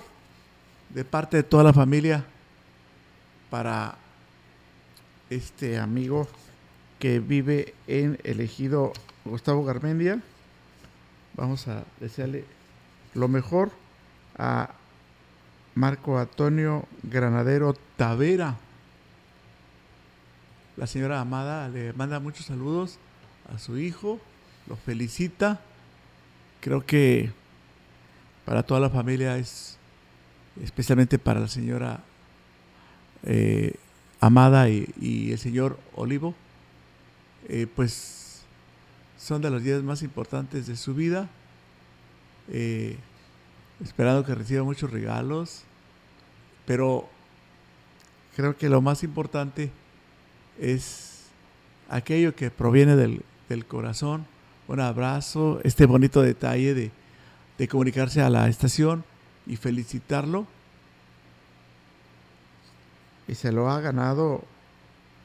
de 0.95 1.05
parte 1.05 1.37
de 1.39 1.43
toda 1.43 1.65
la 1.65 1.73
familia 1.73 2.25
para 3.49 3.97
este 5.29 5.79
amigo 5.79 6.29
que 6.99 7.21
vive 7.21 7.75
en 7.87 8.19
el 8.25 8.41
ejido 8.41 8.93
Gustavo 9.25 9.65
Garmendia. 9.65 10.21
Vamos 11.35 11.69
a 11.69 11.85
desearle 12.01 12.45
lo 13.15 13.29
mejor 13.29 13.71
a 14.37 14.71
Marco 15.75 16.19
Antonio 16.19 16.85
Granadero 17.03 17.75
Tavera. 17.97 18.57
La 20.77 20.87
señora 20.87 21.21
Amada 21.21 21.69
le 21.69 21.93
manda 21.93 22.21
muchos 22.21 22.47
saludos 22.47 22.99
a 23.55 23.59
su 23.59 23.79
hijo, 23.79 24.19
lo 24.67 24.77
felicita. 24.77 25.61
Creo 26.61 26.85
que 26.85 27.33
para 28.45 28.63
toda 28.63 28.81
la 28.81 28.91
familia 28.91 29.37
es, 29.37 29.79
especialmente 30.63 31.19
para 31.19 31.41
la 31.41 31.49
señora 31.49 32.01
eh, 33.25 33.75
Amada 34.23 34.69
y, 34.69 35.33
el 35.33 35.39
señor 35.39 35.79
Olivo, 35.95 36.35
eh, 37.49 37.67
pues 37.75 38.43
son 39.19 39.41
de 39.41 39.51
los 39.51 39.63
días 39.63 39.83
más 39.83 40.03
importantes 40.03 40.67
de 40.67 40.77
su 40.77 40.95
vida. 40.95 41.29
Eh, 42.49 42.97
esperando 43.83 44.25
que 44.25 44.35
reciba 44.35 44.63
muchos 44.63 44.91
regalos, 44.91 45.63
pero 46.67 47.09
creo 48.37 48.57
que 48.59 48.69
lo 48.69 48.83
más 48.83 49.03
importante 49.03 49.71
es 50.59 51.29
aquello 51.89 52.35
que 52.35 52.51
proviene 52.51 52.95
del, 52.97 53.23
corazón, 53.67 54.27
un 54.69 54.81
abrazo, 54.81 55.61
este 55.65 55.87
bonito 55.87 56.23
detalle 56.23 56.75
de, 56.75 56.91
de 57.59 57.69
comunicarse 57.69 58.21
a 58.21 58.31
la 58.31 58.49
estación 58.49 59.03
y 59.51 59.57
felicitarlo. 59.57 60.47
Y 63.27 63.35
se 63.35 63.51
lo 63.51 63.69
ha 63.69 63.81
ganado 63.81 64.45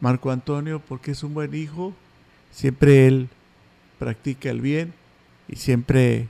Marco 0.02 0.32
Antonio 0.32 0.80
porque 0.80 1.12
es 1.12 1.22
un 1.22 1.36
buen 1.36 1.54
hijo, 1.54 1.94
siempre 2.52 3.06
él 3.06 3.30
practica 4.00 4.50
el 4.50 4.62
bien 4.62 4.96
y 5.48 5.58
siempre 5.58 6.28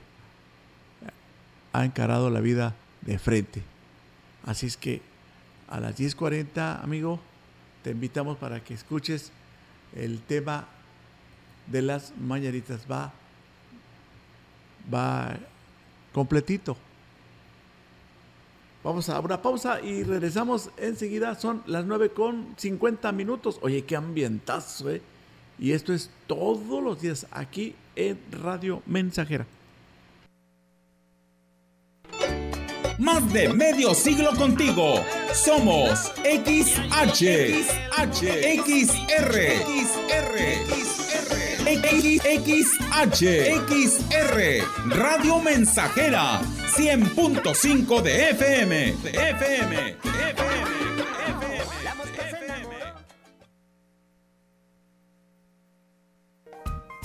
ha 1.72 1.86
encarado 1.86 2.28
la 2.28 2.40
vida 2.40 2.74
de 3.00 3.18
frente. 3.18 3.62
Así 4.44 4.66
es 4.66 4.76
que 4.76 5.00
a 5.66 5.80
las 5.80 5.98
10.40, 5.98 6.82
amigo, 6.82 7.18
te 7.82 7.92
invitamos 7.92 8.36
para 8.36 8.62
que 8.62 8.74
escuches 8.74 9.32
el 9.94 10.20
tema 10.20 10.68
de 11.66 11.80
las 11.80 12.12
mañanitas. 12.18 12.80
Va, 12.90 13.10
va 14.92 15.38
completito. 16.12 16.76
Vamos 18.86 19.08
a 19.08 19.18
una 19.18 19.42
pausa 19.42 19.80
y 19.80 20.04
regresamos 20.04 20.70
enseguida. 20.76 21.34
Son 21.34 21.60
las 21.66 21.84
9 21.84 22.10
con 22.10 22.54
50 22.56 23.10
minutos. 23.10 23.58
Oye, 23.62 23.84
qué 23.84 23.96
ambientazo, 23.96 24.90
¿eh? 24.90 25.02
Y 25.58 25.72
esto 25.72 25.92
es 25.92 26.08
todos 26.28 26.80
los 26.84 27.00
días 27.00 27.26
aquí 27.32 27.74
en 27.96 28.16
Radio 28.30 28.84
Mensajera. 28.86 29.44
Más 33.00 33.32
de 33.32 33.48
medio 33.52 33.92
siglo 33.92 34.30
contigo. 34.36 34.94
Somos 35.34 36.12
XH, 36.22 37.64
XH, 37.90 38.22
XR, 38.62 39.34
XR, 39.66 40.85
XH, 41.82 43.20
XR, 43.68 44.62
Radio 44.90 45.40
Mensajera, 45.40 46.40
100.5 46.76 48.02
de 48.02 48.30
FM, 48.30 48.96
de 49.02 49.10
FM, 49.10 49.96
de 50.02 50.30
FM. 50.30 51.35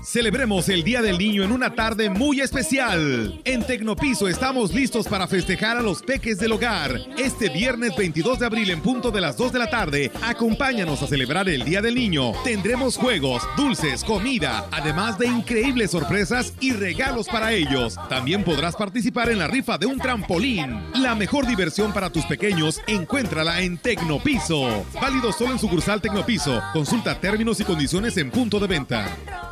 Celebremos 0.03 0.67
el 0.69 0.83
Día 0.83 1.03
del 1.03 1.19
Niño 1.19 1.43
en 1.43 1.51
una 1.51 1.75
tarde 1.75 2.09
muy 2.09 2.41
especial. 2.41 3.39
En 3.45 3.63
Tecnopiso 3.63 4.27
estamos 4.27 4.73
listos 4.73 5.07
para 5.07 5.27
festejar 5.27 5.77
a 5.77 5.81
los 5.83 6.01
peques 6.01 6.39
del 6.39 6.53
hogar. 6.53 6.99
Este 7.19 7.49
viernes 7.49 7.95
22 7.95 8.39
de 8.39 8.45
abril 8.47 8.71
en 8.71 8.81
punto 8.81 9.11
de 9.11 9.21
las 9.21 9.37
2 9.37 9.53
de 9.53 9.59
la 9.59 9.69
tarde, 9.69 10.11
acompáñanos 10.23 11.03
a 11.03 11.07
celebrar 11.07 11.47
el 11.49 11.63
Día 11.63 11.83
del 11.83 11.93
Niño. 11.93 12.31
Tendremos 12.43 12.97
juegos, 12.97 13.43
dulces, 13.55 14.03
comida, 14.03 14.67
además 14.71 15.19
de 15.19 15.27
increíbles 15.27 15.91
sorpresas 15.91 16.55
y 16.59 16.73
regalos 16.73 17.27
para 17.27 17.53
ellos. 17.53 17.95
También 18.09 18.43
podrás 18.43 18.75
participar 18.75 19.29
en 19.29 19.37
la 19.37 19.47
rifa 19.47 19.77
de 19.77 19.85
un 19.85 19.99
trampolín. 19.99 20.81
La 20.95 21.13
mejor 21.13 21.45
diversión 21.45 21.93
para 21.93 22.09
tus 22.09 22.25
pequeños, 22.25 22.81
encuéntrala 22.87 23.61
en 23.61 23.77
Tecnopiso. 23.77 24.83
Válido 24.99 25.31
solo 25.31 25.51
en 25.51 25.59
sucursal 25.59 26.01
Tecnopiso. 26.01 26.59
Consulta 26.73 27.19
términos 27.19 27.59
y 27.59 27.65
condiciones 27.65 28.17
en 28.17 28.31
punto 28.31 28.59
de 28.59 28.67
venta. 28.67 29.51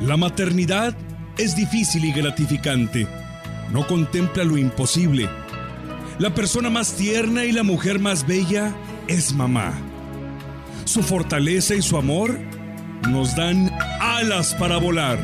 La 0.00 0.16
maternidad 0.16 0.96
es 1.36 1.56
difícil 1.56 2.04
y 2.04 2.12
gratificante. 2.12 3.06
No 3.72 3.86
contempla 3.86 4.44
lo 4.44 4.56
imposible. 4.56 5.28
La 6.18 6.34
persona 6.34 6.70
más 6.70 6.94
tierna 6.94 7.44
y 7.44 7.52
la 7.52 7.62
mujer 7.62 7.98
más 7.98 8.26
bella 8.26 8.74
es 9.08 9.32
mamá. 9.32 9.72
Su 10.84 11.02
fortaleza 11.02 11.74
y 11.74 11.82
su 11.82 11.96
amor 11.96 12.38
nos 13.08 13.36
dan 13.36 13.70
alas 14.00 14.54
para 14.54 14.78
volar. 14.78 15.18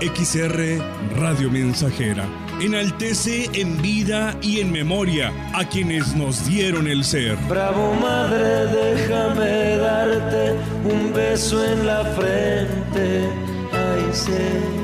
XR 0.00 0.78
Radio 1.16 1.50
Mensajera 1.50 2.43
enaltece 2.64 3.50
en 3.52 3.80
vida 3.82 4.36
y 4.40 4.60
en 4.60 4.72
memoria 4.72 5.32
a 5.54 5.64
quienes 5.68 6.14
nos 6.14 6.46
dieron 6.46 6.86
el 6.86 7.04
ser. 7.04 7.36
Bravo 7.48 7.94
madre, 7.94 8.66
déjame 8.66 9.76
darte 9.76 10.54
un 10.84 11.12
beso 11.12 11.64
en 11.64 11.86
la 11.86 12.04
frente. 12.04 13.28
Ay, 13.72 14.83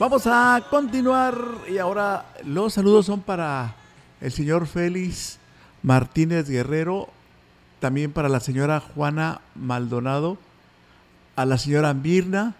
Vamos 0.00 0.26
a 0.26 0.64
continuar 0.70 1.36
y 1.68 1.76
ahora 1.76 2.24
los 2.46 2.72
saludos 2.72 3.04
son 3.04 3.20
para 3.20 3.74
el 4.22 4.32
señor 4.32 4.66
Félix 4.66 5.38
Martínez 5.82 6.48
Guerrero, 6.48 7.10
también 7.80 8.10
para 8.10 8.30
la 8.30 8.40
señora 8.40 8.80
Juana 8.80 9.42
Maldonado, 9.54 10.38
a 11.36 11.44
la 11.44 11.58
señora 11.58 11.92
Mirna, 11.92 12.54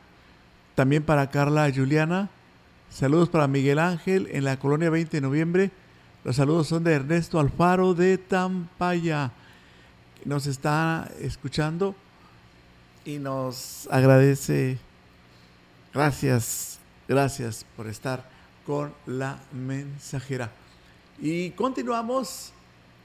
también 0.74 1.02
para 1.02 1.30
Carla 1.30 1.72
Juliana. 1.74 2.28
Saludos 2.90 3.30
para 3.30 3.48
Miguel 3.48 3.78
Ángel 3.78 4.28
en 4.32 4.44
la 4.44 4.58
colonia 4.58 4.90
20 4.90 5.16
de 5.16 5.20
noviembre. 5.22 5.70
Los 6.24 6.36
saludos 6.36 6.66
son 6.66 6.84
de 6.84 6.92
Ernesto 6.92 7.40
Alfaro 7.40 7.94
de 7.94 8.18
Tampaya. 8.18 9.32
Nos 10.26 10.46
está 10.46 11.10
escuchando 11.18 11.94
y 13.06 13.16
nos 13.16 13.88
agradece. 13.90 14.78
Gracias, 15.94 16.79
gracias 17.10 17.66
por 17.76 17.88
estar 17.88 18.24
con 18.64 18.94
la 19.04 19.40
mensajera. 19.50 20.52
Y 21.20 21.50
continuamos 21.50 22.52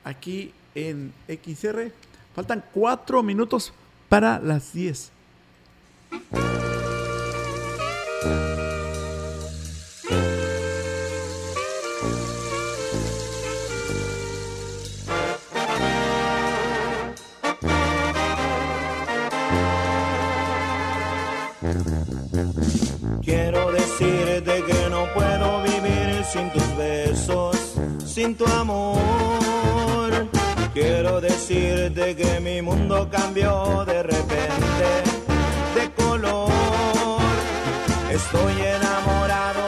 aquí 0.04 0.54
en 0.76 1.12
XR. 1.28 1.92
Faltan 2.36 2.64
cuatro 2.72 3.24
minutos 3.24 3.74
para 4.08 4.38
las 4.38 4.74
10. 4.74 5.12
Sin 28.16 28.34
tu 28.38 28.46
amor. 28.48 30.10
Quiero 30.74 31.20
decirte 31.20 32.16
que 32.16 32.40
mi 32.40 32.62
mundo 32.62 33.10
cambió 33.12 33.84
de 33.86 34.04
repente 34.04 34.88
de 35.76 35.92
color. 36.02 36.50
Estoy 38.10 38.54
enamorado 38.78 39.65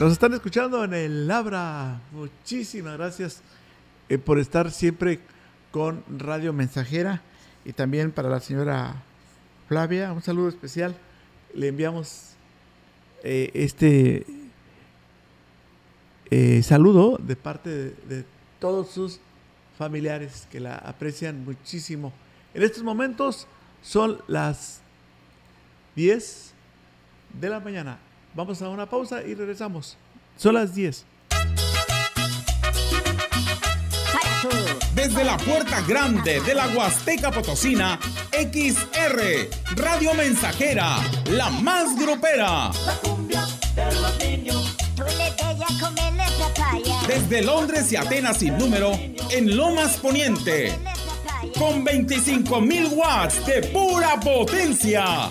Nos 0.00 0.12
están 0.12 0.32
escuchando 0.32 0.82
en 0.82 0.94
el 0.94 1.28
Labra. 1.28 2.00
Muchísimas 2.12 2.96
gracias 2.96 3.42
eh, 4.08 4.16
por 4.16 4.38
estar 4.38 4.70
siempre 4.70 5.20
con 5.70 6.02
Radio 6.08 6.54
Mensajera 6.54 7.20
y 7.66 7.74
también 7.74 8.10
para 8.10 8.30
la 8.30 8.40
señora 8.40 8.94
Flavia, 9.68 10.10
un 10.14 10.22
saludo 10.22 10.48
especial. 10.48 10.96
Le 11.52 11.68
enviamos 11.68 12.30
eh, 13.22 13.50
este 13.52 14.24
eh, 16.30 16.62
saludo 16.62 17.18
de 17.18 17.36
parte 17.36 17.68
de, 17.68 18.24
todos 18.58 18.88
sus 18.88 19.20
familiares 19.76 20.48
que 20.50 20.60
la 20.60 20.76
aprecian 20.76 21.44
muchísimo. 21.44 22.10
En 22.54 22.62
estos 22.62 22.82
momentos 22.82 23.46
son 23.82 24.22
las 24.28 24.80
10 25.94 26.54
de 27.38 27.50
la 27.50 27.60
mañana. 27.60 27.98
Vamos 28.34 28.62
a 28.62 28.68
una 28.68 28.86
pausa 28.86 29.22
y 29.22 29.34
regresamos. 29.34 29.96
Son 30.36 30.54
las 30.54 30.74
10. 30.74 31.04
Desde 34.94 35.24
la 35.24 35.36
puerta 35.38 35.80
grande 35.82 36.40
de 36.40 36.54
la 36.54 36.68
Huasteca 36.68 37.30
Potosina, 37.30 37.98
XR, 38.32 39.48
Radio 39.76 40.14
Mensajera, 40.14 40.98
la 41.30 41.50
más 41.50 41.96
grupera. 41.96 42.70
Desde 47.06 47.42
Londres 47.42 47.90
y 47.92 47.96
Atenas 47.96 48.38
sin 48.38 48.58
número, 48.58 48.92
en 49.30 49.56
Lomas 49.56 49.96
Poniente. 49.96 50.78
Con 51.58 51.84
25.000 51.84 52.92
watts 52.92 53.46
de 53.46 53.62
pura 53.68 54.20
potencia. 54.20 55.30